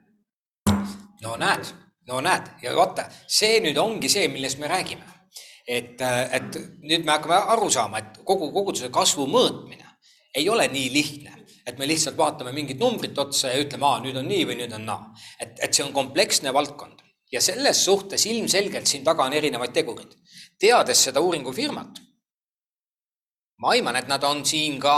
no 1.24 1.38
näed, 1.38 1.74
no 2.08 2.22
näed 2.22 2.54
ja 2.64 2.76
vaata, 2.76 3.10
see 3.28 3.60
nüüd 3.64 3.78
ongi 3.78 4.10
see, 4.10 4.28
millest 4.32 4.60
me 4.60 4.70
räägime 4.72 5.22
et, 5.68 6.02
et 6.02 6.58
nüüd 6.82 7.06
me 7.06 7.16
hakkame 7.16 7.38
aru 7.54 7.70
saama, 7.72 8.02
et 8.02 8.20
kogu 8.28 8.52
koguduse 8.54 8.92
kasvu 8.94 9.28
mõõtmine 9.30 9.88
ei 10.36 10.48
ole 10.50 10.68
nii 10.72 10.90
lihtne, 10.94 11.36
et 11.68 11.78
me 11.80 11.88
lihtsalt 11.88 12.18
vaatame 12.18 12.54
mingit 12.56 12.80
numbrit 12.80 13.18
otsa 13.20 13.52
ja 13.52 13.62
ütleme, 13.62 13.88
aa, 13.88 14.02
nüüd 14.04 14.18
on 14.18 14.28
nii 14.30 14.46
või 14.50 14.60
nüüd 14.62 14.76
on 14.78 14.86
naa. 14.88 15.12
et, 15.40 15.60
et 15.60 15.74
see 15.74 15.86
on 15.86 15.94
kompleksne 15.96 16.54
valdkond 16.54 17.04
ja 17.32 17.42
selles 17.44 17.84
suhtes 17.86 18.26
ilmselgelt 18.28 18.88
siin 18.88 19.04
taga 19.04 19.28
on 19.28 19.34
erinevaid 19.34 19.74
tegureid. 19.76 20.16
teades 20.60 21.04
seda 21.08 21.22
uuringufirmat, 21.22 22.02
ma 23.62 23.76
aiman, 23.76 24.00
et 24.00 24.10
nad 24.10 24.24
on 24.28 24.44
siin 24.46 24.80
ka 24.82 24.96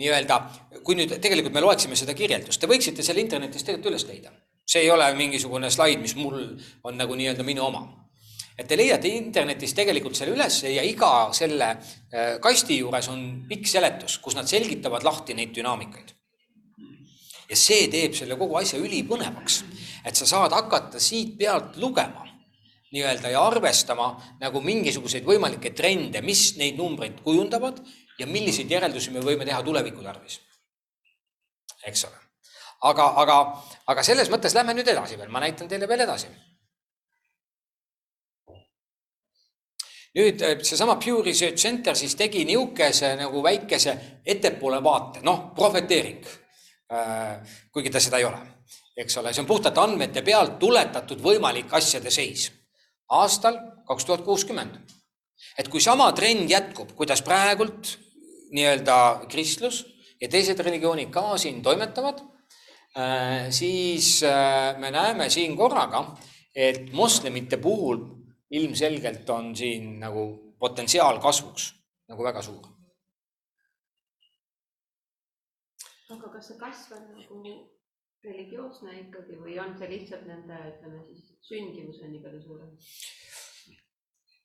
nii-öelda, 0.00 0.38
kui 0.84 0.96
nüüd 0.96 1.16
tegelikult 1.20 1.54
me 1.54 1.64
loeksime 1.64 1.96
seda 1.98 2.14
kirjeldust, 2.16 2.60
te 2.60 2.70
võiksite 2.70 3.04
selle 3.04 3.24
internetist 3.24 3.66
tegelikult 3.68 3.92
üles 3.92 4.06
leida. 4.08 4.32
see 4.66 4.84
ei 4.86 4.90
ole 4.90 5.08
mingisugune 5.18 5.70
slaid, 5.70 6.00
mis 6.00 6.14
mul 6.16 6.38
on 6.84 6.96
nagu 6.96 7.14
nii-öelda 7.18 7.44
minu 7.44 7.64
oma 7.66 7.82
et 8.58 8.68
te 8.68 8.76
leiate 8.76 9.10
internetis 9.10 9.74
tegelikult 9.76 10.16
selle 10.16 10.34
üles 10.36 10.58
ja 10.68 10.82
iga 10.84 11.30
selle 11.36 11.68
äh, 11.72 12.34
kasti 12.42 12.78
juures 12.82 13.08
on 13.12 13.22
pikk 13.48 13.68
seletus, 13.68 14.18
kus 14.22 14.36
nad 14.36 14.48
selgitavad 14.48 15.04
lahti 15.06 15.36
neid 15.36 15.54
dünaamikaid. 15.56 16.12
ja 17.48 17.56
see 17.58 17.88
teeb 17.92 18.14
selle 18.16 18.36
kogu 18.40 18.56
asja 18.60 18.80
ülipõnevaks, 18.80 19.62
et 20.04 20.16
sa 20.16 20.28
saad 20.28 20.54
hakata 20.56 21.00
siit 21.00 21.34
pealt 21.38 21.76
lugema 21.80 22.28
nii-öelda 22.92 23.32
ja 23.32 23.42
arvestama 23.48 24.12
nagu 24.40 24.60
mingisuguseid 24.60 25.24
võimalikke 25.24 25.72
trende, 25.76 26.20
mis 26.20 26.52
neid 26.60 26.76
numbreid 26.76 27.22
kujundavad 27.24 27.80
ja 28.18 28.26
milliseid 28.26 28.70
järeldusi 28.70 29.10
me 29.10 29.22
võime 29.24 29.46
teha 29.48 29.62
tuleviku 29.62 30.02
tarvis. 30.02 30.40
eks 31.86 32.04
ole. 32.04 32.18
aga, 32.90 33.12
aga, 33.24 33.36
aga 33.86 34.02
selles 34.02 34.30
mõttes 34.30 34.54
lähme 34.54 34.74
nüüd 34.74 34.88
edasi 34.88 35.18
veel, 35.18 35.30
ma 35.30 35.40
näitan 35.40 35.68
teile 35.68 35.88
veel 35.88 36.04
edasi 36.06 36.30
nüüd 40.18 40.42
äh, 40.44 40.58
seesama 40.62 40.98
Pew 41.00 41.22
Research 41.24 41.56
Center 41.56 41.96
siis 41.96 42.14
tegi 42.16 42.44
niisuguse 42.44 43.14
nagu 43.16 43.42
väikese 43.42 43.96
ettepoole 44.26 44.82
vaate, 44.84 45.22
noh, 45.24 45.52
prohveteering. 45.56 46.26
Äh, 46.92 47.54
kuigi 47.72 47.90
ta 47.90 48.00
seda 48.04 48.18
ei 48.20 48.26
ole, 48.28 48.40
eks 48.96 49.16
ole, 49.16 49.32
see 49.32 49.40
on 49.40 49.48
puhtalt 49.48 49.78
andmete 49.80 50.20
pealt 50.22 50.58
tuletatud 50.60 51.22
võimalik 51.24 51.72
asjade 51.72 52.12
seis 52.12 52.50
aastal 53.12 53.56
kaks 53.88 54.04
tuhat 54.04 54.24
kuuskümmend. 54.24 54.76
et 55.58 55.68
kui 55.68 55.80
sama 55.80 56.12
trend 56.12 56.50
jätkub, 56.50 56.92
kuidas 56.96 57.22
praegult 57.22 57.96
nii-öelda 58.52 59.26
kristlus 59.32 59.82
ja 60.20 60.28
teised 60.28 60.60
religioonid 60.60 61.10
ka 61.14 61.36
siin 61.40 61.62
toimetavad, 61.62 62.22
äh, 62.96 63.48
siis 63.50 64.20
me 64.78 64.90
näeme 64.94 65.30
siin 65.30 65.56
korraga, 65.56 66.04
et 66.54 66.92
moslemite 66.92 67.56
puhul 67.56 68.04
ilmselgelt 68.52 69.30
on 69.30 69.56
siin 69.56 69.98
nagu 70.00 70.54
potentsiaal 70.60 71.18
kasvuks 71.20 71.72
nagu 72.08 72.24
väga 72.24 72.42
suur. 72.42 72.68
aga 76.12 76.28
kas 76.34 76.48
see 76.50 76.58
kasv 76.60 76.92
on 76.96 77.04
nagu 77.16 77.52
religioosne 78.22 78.94
ikkagi 79.00 79.38
või 79.40 79.56
on 79.62 79.74
see 79.78 79.88
lihtsalt 79.90 80.26
nende, 80.28 80.58
ütleme 80.74 81.02
siis 81.08 81.32
sündimus 81.48 82.02
on 82.04 82.12
nii 82.12 82.22
palju 82.22 82.42
suurem? 82.44 82.70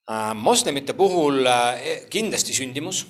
Äh, 0.07 0.33
moslemite 0.39 0.95
puhul 0.97 1.45
äh, 1.51 2.07
kindlasti 2.13 2.55
sündimus, 2.57 3.03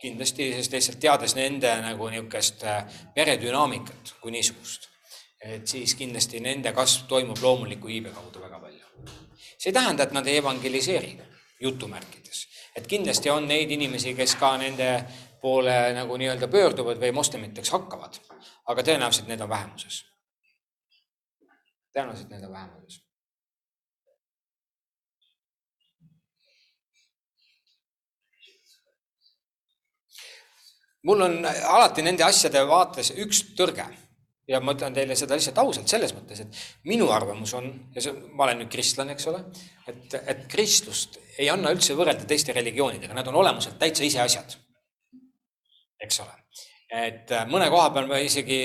kindlasti, 0.00 0.52
sest 0.54 0.72
lihtsalt 0.72 1.00
teades 1.00 1.34
nende 1.34 1.72
nagu 1.82 2.10
niisugust 2.10 2.64
äh, 2.64 2.84
peredünaamikat 3.14 4.14
kui 4.22 4.34
niisugust, 4.34 4.88
et 5.42 5.66
siis 5.66 5.94
kindlasti 5.94 6.40
nende 6.40 6.72
kasv 6.72 7.08
toimub 7.08 7.42
loomuliku 7.42 7.88
iibe 7.88 8.14
kaudu 8.14 8.42
väga 8.42 8.58
palju 8.58 8.88
see 9.58 9.70
ei 9.70 9.72
tähenda, 9.72 10.02
et 10.02 10.12
nad 10.12 10.26
ei 10.26 10.36
evangeliseeri, 10.36 11.18
jutumärkides. 11.60 12.48
et 12.76 12.86
kindlasti 12.86 13.30
on 13.30 13.48
neid 13.48 13.70
inimesi, 13.70 14.14
kes 14.14 14.36
ka 14.38 14.56
nende 14.56 15.04
poole 15.42 15.92
nagu 15.94 16.16
nii-öelda 16.16 16.48
pöörduvad 16.48 17.00
või 17.02 17.10
moslemiteks 17.12 17.70
hakkavad, 17.74 18.20
aga 18.70 18.82
tõenäoliselt 18.82 19.26
need 19.26 19.40
on 19.40 19.48
vähemuses. 19.48 20.04
tõenäoliselt 21.96 22.30
need 22.30 22.44
on 22.44 22.52
vähemuses. 22.52 23.02
Mul 31.06 31.24
on 31.28 31.40
alati 31.46 32.02
nende 32.02 32.24
asjade 32.26 32.62
vaates 32.66 33.12
üks 33.22 33.44
tõrge 33.58 33.86
ja 34.48 34.60
ma 34.64 34.72
ütlen 34.76 34.96
teile 34.96 35.16
seda 35.18 35.36
lihtsalt 35.36 35.60
ausalt 35.60 35.90
selles 35.92 36.14
mõttes, 36.16 36.40
et 36.42 36.88
minu 36.88 37.10
arvamus 37.12 37.52
on 37.58 37.68
ja 37.94 38.02
see, 38.04 38.14
ma 38.32 38.46
olen 38.46 38.62
nüüd 38.62 38.72
kristlane, 38.72 39.14
eks 39.14 39.28
ole, 39.30 39.42
et, 39.90 40.16
et 40.18 40.46
kristlust 40.50 41.18
ei 41.38 41.50
anna 41.52 41.72
üldse 41.74 41.96
võrrelda 41.98 42.26
teiste 42.28 42.54
religioonidega, 42.56 43.16
nad 43.16 43.28
on 43.28 43.38
olemuselt 43.42 43.78
täitsa 43.80 44.06
ise 44.08 44.22
asjad. 44.24 44.56
eks 46.00 46.20
ole, 46.22 46.34
et 46.94 47.30
äh, 47.34 47.44
mõne 47.50 47.68
koha 47.70 47.90
peal 47.94 48.08
me 48.08 48.22
isegi 48.24 48.58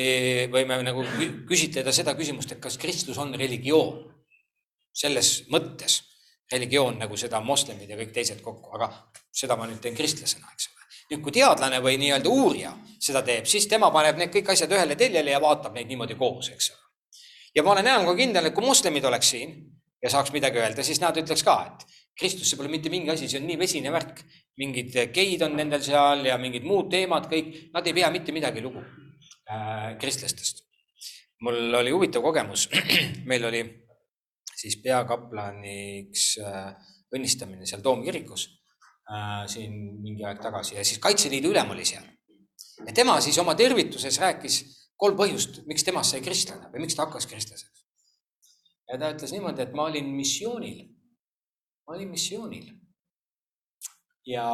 võime 0.54 0.80
nagu 0.86 1.04
küsitleda 1.50 1.92
seda 1.96 2.16
küsimust, 2.16 2.54
et 2.54 2.64
kas 2.64 2.80
kristlus 2.82 3.20
on 3.20 3.36
religioon. 3.36 4.10
selles 4.94 5.50
mõttes 5.50 6.04
religioon 6.52 7.00
nagu 7.02 7.18
seda 7.18 7.40
moslemid 7.42 7.90
ja 7.90 7.98
kõik 7.98 8.12
teised 8.14 8.42
kokku, 8.46 8.76
aga 8.78 8.92
seda 9.34 9.58
ma 9.58 9.66
nüüd 9.68 9.82
teen 9.82 9.96
kristlasena, 9.98 10.48
eks 10.54 10.70
ole. 10.70 10.83
Nüüd, 11.14 11.24
kui 11.24 11.36
teadlane 11.36 11.80
või 11.84 12.00
nii-öelda 12.02 12.32
uurija 12.32 12.74
seda 13.04 13.24
teeb, 13.26 13.48
siis 13.50 13.68
tema 13.72 13.90
paneb 13.94 14.20
need 14.20 14.32
kõik 14.34 14.54
asjad 14.54 14.72
ühele 14.74 14.98
teljele 15.00 15.34
ja 15.34 15.42
vaatab 15.44 15.76
neid 15.76 15.90
niimoodi 15.92 16.18
koos, 16.20 16.50
eks 16.54 16.72
ole. 16.74 16.80
ja 17.56 17.64
ma 17.64 17.74
olen 17.76 17.90
enam 17.90 18.08
kui 18.10 18.24
kindel, 18.24 18.48
et 18.50 18.56
kui 18.56 18.66
moslemid 18.66 19.06
oleks 19.10 19.34
siin 19.36 19.58
ja 20.04 20.12
saaks 20.14 20.34
midagi 20.36 20.62
öelda, 20.62 20.86
siis 20.86 21.02
nad 21.04 21.18
ütleks 21.20 21.44
ka, 21.46 21.58
et 21.68 21.86
Kristus, 22.20 22.46
see 22.50 22.60
pole 22.60 22.70
mitte 22.70 22.92
mingi 22.94 23.10
asi, 23.10 23.28
see 23.30 23.40
on 23.42 23.48
nii 23.50 23.58
vesine 23.58 23.92
värk. 23.94 24.24
mingid 24.62 24.94
geid 25.16 25.42
on 25.42 25.56
nendel 25.58 25.82
seal 25.82 26.28
ja 26.28 26.36
mingid 26.38 26.66
muud 26.70 26.92
teemad, 26.92 27.26
kõik, 27.32 27.72
nad 27.74 27.88
ei 27.90 27.96
pea 27.98 28.12
mitte 28.14 28.36
midagi 28.36 28.62
lugu 28.62 28.84
äh, 29.50 29.96
kristlastest. 30.00 30.62
mul 31.42 31.74
oli 31.74 31.92
huvitav 31.92 32.22
kogemus, 32.22 32.70
meil 33.30 33.46
oli 33.50 33.64
siis 34.56 34.78
peakaplaniks 34.84 36.28
äh, 36.40 36.76
õnnistamine 37.14 37.66
seal 37.66 37.82
Toomkirikus 37.82 38.46
siin 39.52 39.74
mingi 40.02 40.26
aeg 40.26 40.42
tagasi 40.42 40.78
ja 40.78 40.86
siis 40.86 41.02
Kaitseliidu 41.04 41.52
ülem 41.54 41.70
oli 41.76 41.86
seal. 41.86 42.06
ja 42.86 42.94
tema 42.94 43.20
siis 43.22 43.38
oma 43.38 43.56
tervituses 43.56 44.20
rääkis 44.20 44.62
kolm 44.98 45.18
põhjust, 45.18 45.62
miks 45.70 45.86
temast 45.86 46.14
sai 46.14 46.22
kristlane 46.26 46.70
või 46.74 46.86
miks 46.86 46.96
ta 46.98 47.06
hakkas 47.06 47.28
kristlaseks. 47.30 47.86
ja 48.90 49.00
ta 49.00 49.12
ütles 49.16 49.34
niimoodi, 49.36 49.62
et 49.62 49.74
ma 49.74 49.88
olin 49.92 50.10
missioonil. 50.16 50.84
ma 51.88 51.98
olin 51.98 52.10
missioonil. 52.10 52.70
ja 54.26 54.48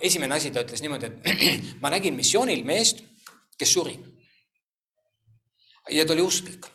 esimene 0.00 0.34
asi, 0.34 0.50
ta 0.50 0.64
ütles 0.66 0.82
niimoodi, 0.84 1.12
et 1.12 1.52
ma 1.82 1.92
nägin 1.94 2.16
missioonil 2.16 2.64
meest, 2.64 3.04
kes 3.58 3.72
suri. 3.72 3.98
ja 5.90 6.06
ta 6.06 6.12
oli 6.12 6.26
usklik 6.26 6.68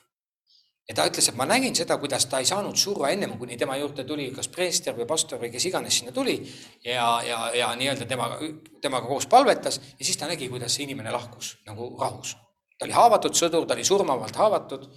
ja 0.90 0.96
ta 0.96 1.06
ütles, 1.08 1.30
et 1.30 1.38
ma 1.40 1.46
nägin 1.48 1.75
seda, 1.75 1.96
kuidas 2.02 2.25
ta 2.28 2.42
ei 2.44 2.48
saanud 2.48 2.75
surra 2.80 3.13
ennem, 3.13 3.38
kuni 3.40 3.58
tema 3.58 3.78
juurde 3.80 4.04
tuli 4.08 4.28
kas 4.36 4.50
preester 4.52 4.96
või 4.98 5.08
pastor 5.08 5.40
või 5.40 5.52
kes 5.54 5.70
iganes 5.70 6.00
sinna 6.00 6.12
tuli 6.16 6.36
ja, 6.84 7.22
ja, 7.24 7.40
ja 7.56 7.72
nii-öelda 7.80 8.08
temaga, 8.10 8.40
temaga 8.84 9.08
koos 9.08 9.28
palvetas 9.32 9.80
ja 9.80 10.06
siis 10.06 10.20
ta 10.20 10.28
nägi, 10.28 10.50
kuidas 10.52 10.75
see 10.75 10.88
inimene 10.88 11.13
lahkus 11.16 11.56
nagu 11.68 11.94
rahus. 12.00 12.36
ta 12.78 12.88
oli 12.88 12.98
haavatud 12.98 13.40
sõdur, 13.40 13.68
ta 13.68 13.78
oli 13.78 13.88
surmavalt 13.88 14.36
haavatud 14.36 14.90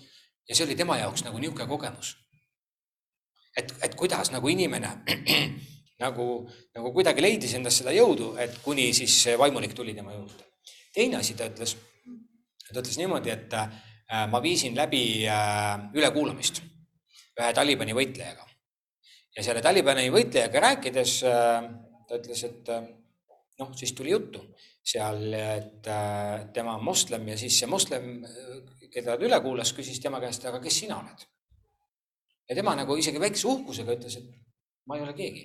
ja 0.48 0.54
see 0.54 0.66
oli 0.66 0.76
tema 0.76 0.98
jaoks 0.98 1.24
nagu 1.24 1.38
niisugune 1.38 1.68
kogemus. 1.70 2.16
et, 3.56 3.74
et 3.82 3.94
kuidas 3.94 4.34
nagu 4.34 4.48
inimene 4.48 4.90
nagu, 6.04 6.28
nagu 6.74 6.92
kuidagi 6.92 7.22
leidis 7.22 7.54
endas 7.54 7.78
seda 7.78 7.94
jõudu, 7.94 8.34
et 8.42 8.58
kuni 8.64 8.92
siis 8.94 9.14
vaimulik 9.38 9.74
tuli 9.74 9.94
tema 9.94 10.18
juurde. 10.18 10.50
teine 10.94 11.22
asi 11.22 11.34
ta 11.34 11.46
ütles, 11.46 11.76
ta 12.72 12.80
ütles 12.80 12.98
niimoodi, 12.98 13.30
et 13.30 13.54
ma 14.06 14.42
viisin 14.42 14.76
läbi 14.76 15.26
äh, 15.26 15.88
ülekuulamist 15.94 16.62
ühe 17.36 17.52
Talibani 17.52 17.94
võitlejaga. 17.96 18.46
ja 19.36 19.42
selle 19.42 19.62
Talibani 19.62 20.06
võitlejaga 20.14 20.62
rääkides 20.62 21.16
äh, 21.26 21.66
ta 22.06 22.18
ütles, 22.20 22.42
et 22.46 22.70
noh, 23.58 23.72
siis 23.74 23.92
tuli 23.98 24.12
juttu 24.12 24.44
seal, 24.86 25.32
et 25.34 25.88
tema 26.54 26.76
on 26.76 26.84
moslem 26.86 27.26
ja 27.32 27.38
siis 27.38 27.56
see 27.58 27.66
moslem, 27.66 28.20
keda 28.92 29.16
ta 29.16 29.26
üle 29.26 29.40
kuulas, 29.42 29.72
küsis 29.74 29.98
tema 29.98 30.20
käest, 30.22 30.46
aga 30.46 30.60
kes 30.62 30.78
sina 30.84 31.00
oled? 31.00 31.26
ja 32.46 32.54
tema 32.54 32.76
nagu 32.78 32.94
isegi 32.94 33.18
väikese 33.18 33.48
uhkusega 33.50 33.96
ütles, 33.96 34.20
et 34.20 34.30
ma 34.86 35.00
ei 35.00 35.02
ole 35.02 35.16
keegi. 35.18 35.42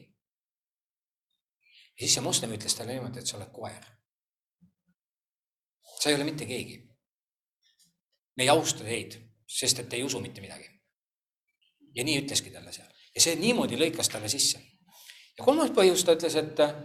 ja 1.97 2.05
siis 2.05 2.13
see 2.19 2.27
moslem 2.29 2.53
ütles 2.59 2.77
talle 2.77 2.93
niimoodi, 2.93 3.25
et 3.25 3.33
sa 3.33 3.39
oled 3.39 3.49
koer. 3.57 3.89
sa 5.97 6.13
ei 6.13 6.19
ole 6.19 6.29
mitte 6.29 6.45
keegi 6.45 6.77
me 8.41 8.47
ei 8.47 8.53
austa 8.53 8.87
teid, 8.87 9.19
sest 9.45 9.83
et 9.83 9.89
te 9.89 9.99
ei 9.99 10.07
usu 10.07 10.21
mitte 10.23 10.41
midagi. 10.41 10.65
ja 11.95 12.03
nii 12.07 12.21
ütleski 12.23 12.51
talle 12.53 12.71
seal 12.71 12.89
ja 13.15 13.21
see 13.23 13.35
niimoodi 13.39 13.79
lõikas 13.79 14.09
talle 14.11 14.29
sisse. 14.31 14.59
ja 15.37 15.45
kolmas 15.45 15.71
põhjus, 15.75 16.05
ta 16.05 16.15
ütles, 16.17 16.35
et 16.39 16.59
äh, 16.63 16.75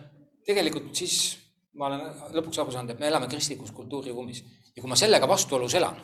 tegelikult 0.47 0.95
siis 0.95 1.37
ma 1.77 1.91
olen 1.91 2.05
lõpuks 2.37 2.61
aru 2.63 2.75
saanud, 2.75 2.95
et 2.95 3.01
me 3.01 3.09
elame 3.11 3.29
kristlikus 3.31 3.73
kultuuriruumis 3.77 4.43
ja 4.75 4.83
kui 4.83 4.91
ma 4.91 4.99
sellega 4.99 5.29
vastuolus 5.29 5.77
elan, 5.79 5.99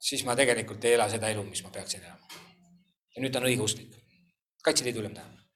siis 0.00 0.24
ma 0.26 0.36
tegelikult 0.38 0.84
ei 0.84 0.96
ela 0.98 1.08
seda 1.10 1.30
elu, 1.30 1.44
mis 1.46 1.62
ma 1.64 1.72
peaksin 1.74 2.04
elama. 2.04 2.44
ja 3.16 3.22
nüüd 3.22 3.32
ta 3.32 3.42
on 3.42 3.50
õigeusklik, 3.50 3.96
Kaitseliidu 4.60 5.00
ülem 5.00 5.14
tähendab. 5.16 5.46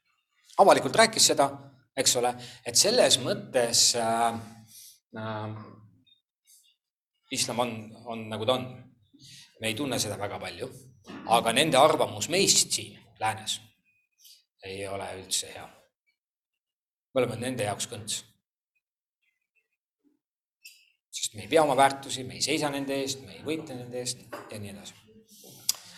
avalikult 0.58 0.96
rääkis 0.96 1.26
seda, 1.32 1.50
eks 1.96 2.16
ole, 2.16 2.34
et 2.66 2.78
selles 2.78 3.18
mõttes 3.20 3.90
äh, 4.00 4.38
äh, 5.18 5.58
islam 7.30 7.58
on, 7.58 7.70
on 8.04 8.28
nagu 8.28 8.46
ta 8.46 8.58
on. 8.58 8.66
me 9.60 9.70
ei 9.70 9.74
tunne 9.74 9.98
seda 9.98 10.18
väga 10.18 10.38
palju, 10.38 10.68
aga 11.36 11.52
nende 11.52 11.78
arvamus 11.78 12.28
meist 12.28 12.72
siin 12.72 12.98
läänes 13.20 13.60
ei 14.64 14.88
ole 14.88 15.08
üldse 15.18 15.50
hea. 15.54 15.66
me 17.14 17.20
oleme 17.20 17.36
nende 17.40 17.64
jaoks 17.64 17.88
kõnts. 17.88 18.22
sest 21.14 21.34
me 21.34 21.44
ei 21.44 21.48
pea 21.48 21.62
oma 21.62 21.76
väärtusi, 21.76 22.24
me 22.24 22.34
ei 22.34 22.42
seisa 22.42 22.70
nende 22.70 22.96
eest, 23.00 23.20
me 23.22 23.36
ei 23.36 23.44
võitle 23.44 23.76
nende 23.76 24.00
eest 24.00 24.24
ja 24.50 24.58
nii 24.58 24.72
edasi. 24.72 24.94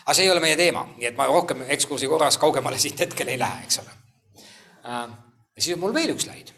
aga 0.03 0.13
see 0.13 0.27
ei 0.27 0.31
ole 0.31 0.43
meie 0.43 0.59
teema, 0.59 0.85
nii 0.97 1.09
et 1.11 1.17
ma 1.17 1.27
rohkem 1.31 1.65
ekskursi 1.77 2.07
korras 2.11 2.37
kaugemale 2.37 2.79
siit 2.79 2.99
hetkel 3.07 3.33
ei 3.33 3.39
lähe, 3.39 3.63
eks 3.63 3.81
ole. 3.83 3.97
Äh, 4.85 5.09
ja 5.55 5.61
siis 5.61 5.75
on 5.75 5.83
mul 5.83 5.95
veel 5.95 6.15
üks 6.15 6.27
slaid 6.27 6.56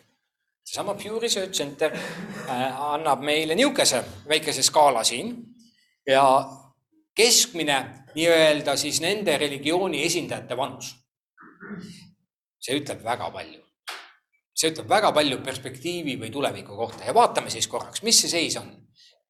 seesama 0.69 0.93
Pew 0.93 1.19
Research 1.19 1.57
Center 1.57 1.91
äh, 1.93 2.81
annab 2.93 3.23
meile 3.25 3.55
niisuguse 3.57 4.03
väikese 4.29 4.61
skaala 4.63 5.01
siin 5.03 5.31
ja 6.05 6.23
keskmine 7.17 7.77
nii-öelda 8.13 8.75
siis 8.77 9.01
nende 9.01 9.37
religiooni 9.37 10.03
esindajate 10.05 10.57
vanus. 10.57 10.93
see 12.59 12.77
ütleb 12.77 13.01
väga 13.03 13.31
palju. 13.33 13.63
see 14.53 14.69
ütleb 14.69 14.89
väga 14.89 15.11
palju 15.15 15.41
perspektiivi 15.41 16.19
või 16.21 16.29
tuleviku 16.31 16.77
kohta 16.77 17.05
ja 17.05 17.17
vaatame 17.17 17.49
siis 17.49 17.67
korraks, 17.67 18.03
mis 18.03 18.21
see 18.21 18.29
seis 18.29 18.57
on. 18.61 18.69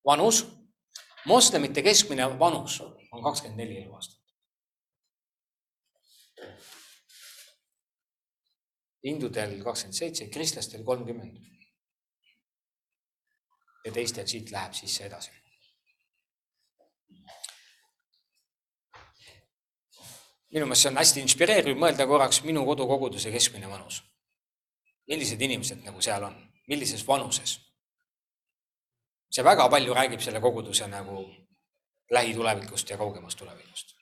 vanus, 0.05 0.43
moslemite 1.25 1.81
keskmine 1.81 2.27
vanus 2.39 2.81
on 2.81 3.23
kakskümmend 3.23 3.63
neli 3.63 3.79
eluaastat. 3.85 4.18
Hindudel 9.03 9.59
kakskümmend 9.63 9.97
seitse, 9.97 10.29
kristlastel 10.29 10.83
kolmkümmend. 10.83 11.37
ja 13.85 13.91
teistel 13.95 14.27
siit 14.27 14.51
läheb 14.51 14.73
siis 14.75 14.95
see 14.95 15.05
edasi. 15.07 15.31
minu 20.51 20.65
meelest 20.65 20.81
see 20.81 20.91
on 20.91 20.97
hästi 20.99 21.23
inspireeriv 21.23 21.77
mõelda 21.77 22.07
korraks 22.09 22.41
minu 22.43 22.65
kodukoguduse 22.65 23.31
keskmine 23.31 23.69
vanus. 23.69 24.03
millised 25.07 25.41
inimesed 25.41 25.85
nagu 25.85 26.01
seal 26.01 26.23
on, 26.23 26.35
millises 26.67 27.07
vanuses? 27.07 27.59
see 29.29 29.45
väga 29.45 29.69
palju 29.69 29.93
räägib 29.93 30.21
selle 30.25 30.41
koguduse 30.41 30.87
nagu 30.87 31.23
lähitulevikust 32.11 32.89
ja 32.89 32.97
kaugemast 32.97 33.37
tulevikust. 33.37 33.98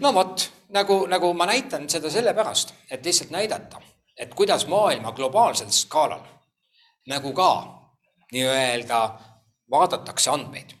No 0.00 0.14
vot, 0.14 0.50
nagu, 0.68 1.06
nagu 1.06 1.32
ma 1.34 1.46
näitan 1.46 1.88
seda 1.90 2.10
sellepärast, 2.10 2.74
et 2.90 3.04
lihtsalt 3.04 3.30
näidata, 3.30 3.80
et 4.16 4.34
kuidas 4.34 4.66
maailma 4.66 5.12
globaalsel 5.12 5.70
skaalal 5.70 6.24
nagu 7.08 7.32
ka 7.32 7.50
nii-öelda 8.32 9.00
vaadatakse 9.70 10.30
andmeid, 10.30 10.74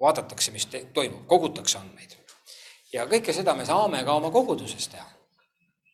vaadatakse, 0.00 0.50
mis 0.50 0.66
toimub, 0.92 1.26
kogutakse 1.26 1.78
andmeid. 1.78 2.16
ja 2.92 3.06
kõike 3.08 3.32
seda 3.32 3.54
me 3.56 3.64
saame 3.64 4.04
ka 4.04 4.12
oma 4.12 4.30
koguduses 4.30 4.88
teha. 4.88 5.08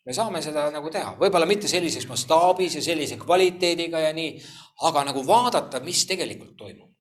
me 0.06 0.12
saame 0.12 0.42
seda 0.42 0.70
nagu 0.70 0.90
teha, 0.90 1.14
võib-olla 1.20 1.46
mitte 1.46 1.68
sellises 1.68 2.08
mastaabis 2.08 2.74
ja 2.74 2.82
sellise 2.82 3.16
kvaliteediga 3.16 4.00
ja 4.00 4.12
nii, 4.12 4.42
aga 4.82 5.04
nagu 5.04 5.26
vaadata, 5.26 5.80
mis 5.80 6.06
tegelikult 6.06 6.56
toimub 6.56 6.97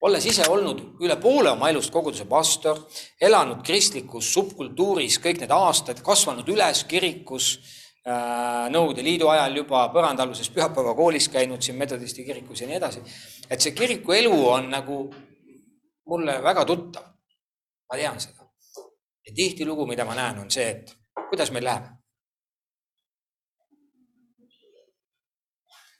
olles 0.00 0.26
ise 0.30 0.46
olnud 0.50 1.02
üle 1.02 1.16
poole 1.20 1.50
oma 1.50 1.70
elust 1.72 1.90
koguduse 1.94 2.26
pastor, 2.30 2.84
elanud 3.20 3.64
kristlikus 3.66 4.30
subkultuuris 4.34 5.18
kõik 5.22 5.42
need 5.42 5.54
aastad, 5.54 6.02
kasvanud 6.06 6.48
üles 6.54 6.84
kirikus 6.90 7.50
äh,, 8.06 8.68
Nõukogude 8.72 9.02
Liidu 9.04 9.30
ajal 9.32 9.58
juba 9.62 9.86
põrandaaluses 9.94 10.50
pühapäevakoolis 10.54 11.28
käinud 11.34 11.64
siin 11.64 11.78
metodisti 11.80 12.24
kirikus 12.24 12.62
ja 12.62 12.70
nii 12.70 12.78
edasi. 12.78 13.02
et 13.50 13.60
see 13.60 13.74
kiriku 13.74 14.14
elu 14.14 14.38
on 14.48 14.70
nagu 14.70 15.02
mulle 16.06 16.38
väga 16.42 16.64
tuttav. 16.64 17.10
ma 17.90 17.96
tean 17.96 18.20
seda. 18.20 18.46
ja 19.26 19.34
tihtilugu, 19.34 19.86
mida 19.86 20.04
ma 20.04 20.14
näen, 20.14 20.38
on 20.38 20.50
see, 20.50 20.68
et 20.68 20.96
kuidas 21.28 21.50
meil 21.50 21.64
läheb. 21.64 21.90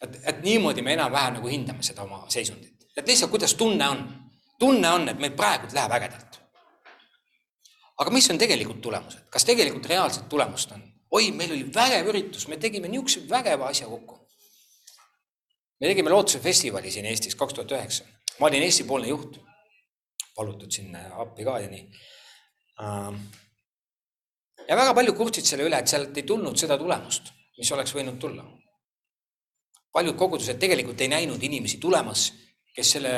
et, 0.00 0.20
et 0.22 0.42
niimoodi 0.42 0.82
me 0.82 0.92
enam-vähem 0.94 1.40
nagu 1.40 1.48
hindame 1.48 1.82
seda 1.82 2.06
oma 2.06 2.24
seisundit 2.30 2.77
et 2.98 3.06
lihtsalt, 3.06 3.30
kuidas 3.30 3.54
tunne 3.54 3.88
on. 3.88 4.04
tunne 4.58 4.90
on, 4.90 5.08
et 5.08 5.18
meil 5.18 5.36
praegu 5.38 5.70
läheb 5.72 5.92
ägedalt. 5.92 6.40
aga 7.98 8.10
mis 8.10 8.30
on 8.30 8.38
tegelikult 8.38 8.80
tulemused, 8.80 9.26
kas 9.30 9.44
tegelikult 9.44 9.86
reaalset 9.86 10.28
tulemust 10.28 10.72
on? 10.72 10.82
oi, 11.10 11.30
meil 11.32 11.52
oli 11.52 11.66
vägev 11.74 12.10
üritus, 12.12 12.48
me 12.48 12.56
tegime 12.60 12.88
niisuguse 12.88 13.28
vägeva 13.28 13.70
asja 13.72 13.86
kokku. 13.88 14.18
me 15.80 15.86
tegime 15.86 16.10
Lootuse 16.10 16.40
festivali 16.40 16.90
siin 16.90 17.06
Eestis 17.06 17.34
kaks 17.34 17.54
tuhat 17.54 17.72
üheksa. 17.72 18.04
ma 18.40 18.46
olin 18.46 18.62
Eesti-poolne 18.62 19.08
juht, 19.08 19.38
palutud 20.34 20.70
sinna 20.72 21.06
appi 21.22 21.44
ka 21.44 21.58
ja 21.60 21.70
nii. 21.70 21.84
ja 24.68 24.76
väga 24.76 24.94
paljud 24.94 25.16
kurtsid 25.16 25.46
selle 25.46 25.68
üle, 25.70 25.78
et 25.78 25.88
sealt 25.88 26.16
ei 26.16 26.26
tulnud 26.26 26.58
seda 26.58 26.78
tulemust, 26.78 27.32
mis 27.58 27.72
oleks 27.72 27.94
võinud 27.94 28.18
tulla. 28.18 28.44
paljud 29.92 30.18
kogudused 30.18 30.58
tegelikult 30.58 31.00
ei 31.00 31.14
näinud 31.14 31.42
inimesi 31.42 31.78
tulemas, 31.78 32.32
kes 32.74 32.94
selle 32.96 33.12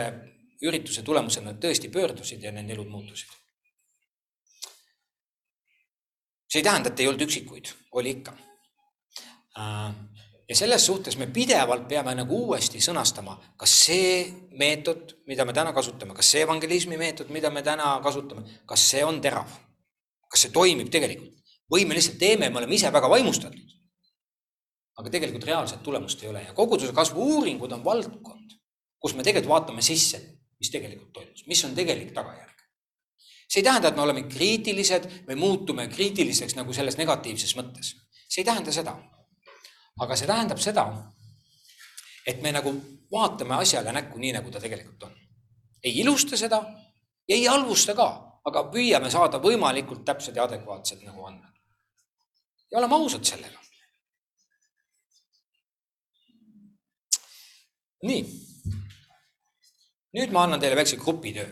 ürituse 0.62 1.02
tulemusena 1.02 1.54
tõesti 1.60 1.90
pöördusid 1.92 2.42
ja 2.42 2.52
nende 2.52 2.74
elud 2.76 2.88
muutusid. 2.88 3.28
see 6.50 6.58
ei 6.58 6.66
tähenda, 6.66 6.90
et 6.90 7.00
ei 7.00 7.06
olnud 7.06 7.22
üksikuid, 7.22 7.68
oli 7.92 8.10
ikka. 8.10 8.32
ja 10.48 10.56
selles 10.56 10.86
suhtes 10.86 11.16
me 11.16 11.26
pidevalt 11.26 11.88
peame 11.88 12.14
nagu 12.14 12.44
uuesti 12.46 12.80
sõnastama, 12.82 13.36
kas 13.56 13.74
see 13.86 14.24
meetod, 14.58 15.14
mida 15.26 15.44
me 15.44 15.52
täna 15.52 15.72
kasutame, 15.72 16.14
kas 16.14 16.30
see 16.32 16.42
evangelismi 16.42 16.98
meetod, 16.98 17.30
mida 17.30 17.50
me 17.50 17.62
täna 17.62 18.00
kasutame, 18.02 18.42
kas 18.66 18.90
see 18.90 19.04
on 19.04 19.20
terav? 19.20 19.46
kas 20.30 20.46
see 20.46 20.52
toimib 20.54 20.90
tegelikult 20.90 21.40
või 21.70 21.86
me 21.86 21.94
lihtsalt 21.96 22.18
teeme, 22.18 22.50
me 22.50 22.58
oleme 22.58 22.74
ise 22.74 22.90
väga 22.92 23.08
vaimustatud. 23.10 23.76
aga 25.00 25.10
tegelikult 25.10 25.44
reaalset 25.48 25.82
tulemust 25.82 26.22
ei 26.22 26.28
ole 26.28 26.42
ja 26.42 26.52
koguduse 26.52 26.92
kasvu 26.92 27.24
uuringud 27.34 27.72
on 27.72 27.84
valdkond, 27.84 28.59
kus 29.00 29.16
me 29.16 29.24
tegelikult 29.26 29.50
vaatame 29.54 29.82
sisse, 29.82 30.20
mis 30.60 30.70
tegelikult 30.70 31.12
toimus, 31.12 31.46
mis 31.48 31.64
on 31.64 31.74
tegelik 31.74 32.12
tagajärg 32.14 32.50
see 33.50 33.60
ei 33.60 33.64
tähenda, 33.64 33.88
et 33.88 33.96
me 33.96 34.02
oleme 34.02 34.22
kriitilised 34.30 35.06
või 35.26 35.36
muutume 35.36 35.88
kriitiliseks 35.90 36.54
nagu 36.54 36.72
selles 36.72 36.96
negatiivses 37.00 37.56
mõttes. 37.58 37.96
see 38.28 38.42
ei 38.42 38.44
tähenda 38.44 38.72
seda. 38.72 38.96
aga 40.00 40.16
see 40.16 40.26
tähendab 40.26 40.58
seda, 40.58 40.84
et 42.26 42.42
me 42.42 42.52
nagu 42.52 42.72
vaatame 43.12 43.54
asjale 43.54 43.92
näkku 43.92 44.18
nii, 44.18 44.32
nagu 44.32 44.50
ta 44.50 44.60
tegelikult 44.60 45.02
on. 45.02 45.16
ei 45.84 45.98
ilusta 45.98 46.36
seda, 46.36 46.62
ei 47.28 47.46
halvusta 47.46 47.94
ka, 47.94 48.08
aga 48.44 48.62
püüame 48.70 49.10
saada 49.10 49.38
võimalikult 49.38 50.04
täpsed 50.04 50.36
ja 50.36 50.44
adekvaatsed 50.44 51.02
nagu 51.02 51.24
andmed. 51.24 51.58
ja 52.70 52.78
oleme 52.78 52.94
ausad 52.94 53.24
sellega. 53.24 53.58
nii. 58.02 58.49
Nüüd 60.16 60.32
ma 60.34 60.44
annan 60.44 60.60
teile 60.60 60.76
väikse 60.78 60.98
grupitöö 61.00 61.46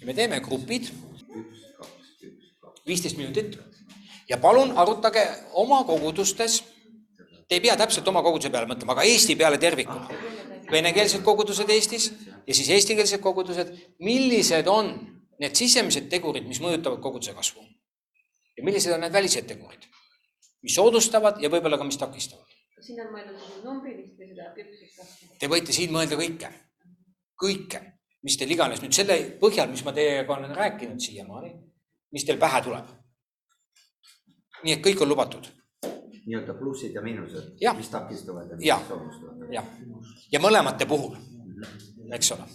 ja 0.00 0.06
me 0.06 0.14
teeme 0.14 0.40
grupid, 0.40 0.88
viisteist 2.86 3.16
minutit 3.16 3.58
ja 4.28 4.38
palun 4.38 4.72
arutage 4.78 5.24
oma 5.52 5.84
kogudustes. 5.84 6.62
Te 7.48 7.56
ei 7.56 7.62
pea 7.64 7.76
täpselt 7.80 8.08
oma 8.08 8.20
koguduse 8.22 8.50
peale 8.52 8.68
mõtlema, 8.68 8.92
aga 8.92 9.06
Eesti 9.08 9.36
peale 9.40 9.56
tervikuna. 9.58 10.08
Venekeelsed 10.68 11.22
kogudused 11.24 11.70
Eestis 11.72 12.10
ja 12.46 12.54
siis 12.54 12.68
eestikeelsed 12.76 13.22
kogudused, 13.24 13.70
millised 14.04 14.68
on 14.68 14.90
need 15.40 15.56
sisemised 15.56 16.10
tegurid, 16.12 16.44
mis 16.44 16.60
mõjutavad 16.60 17.00
koguduse 17.00 17.32
kasvu? 17.36 17.64
ja 18.58 18.64
millised 18.66 18.90
on 18.90 19.04
need 19.04 19.14
välised 19.14 19.46
tegurid, 19.46 19.84
mis 20.66 20.74
soodustavad 20.74 21.38
ja 21.38 21.50
võib-olla 21.52 21.78
ka, 21.78 21.86
mis 21.86 21.98
takistavad? 22.00 22.47
Siin 22.84 23.00
on 23.04 23.12
mõeldud 23.12 23.38
siis 23.42 23.62
numbrilist 23.64 24.18
või 24.18 24.32
seda 24.32 24.50
küpsust 24.56 24.98
kasvu? 25.00 25.30
Te 25.38 25.50
võite 25.50 25.74
siin 25.76 25.94
mõelda 25.94 26.18
kõike, 26.20 26.50
kõike 27.38 27.82
mis 28.26 28.38
teil 28.38 28.54
iganes 28.54 28.82
nüüd 28.82 28.96
selle 28.96 29.18
põhjal, 29.40 29.70
mis 29.70 29.84
ma 29.86 29.94
teiega 29.94 30.34
olen 30.34 30.54
rääkinud 30.56 31.00
siiamaani, 31.02 31.52
mis 32.14 32.26
teil 32.26 32.40
pähe 32.40 32.62
tuleb. 32.66 32.96
nii 34.64 34.74
et 34.74 34.82
kõik 34.82 35.02
on 35.02 35.08
lubatud. 35.08 35.46
nii-öelda 36.26 36.54
plussid 36.58 36.94
ja 36.94 37.02
miinused, 37.02 37.54
mis 37.76 37.88
takistavad 37.88 38.50
ja 38.50 38.56
mis 38.56 38.88
soodustavad. 38.88 39.52
jah, 39.54 39.68
ja 40.32 40.40
mõlemate 40.40 40.86
puhul, 40.86 41.14
eks 42.12 42.32
ole 42.32 42.48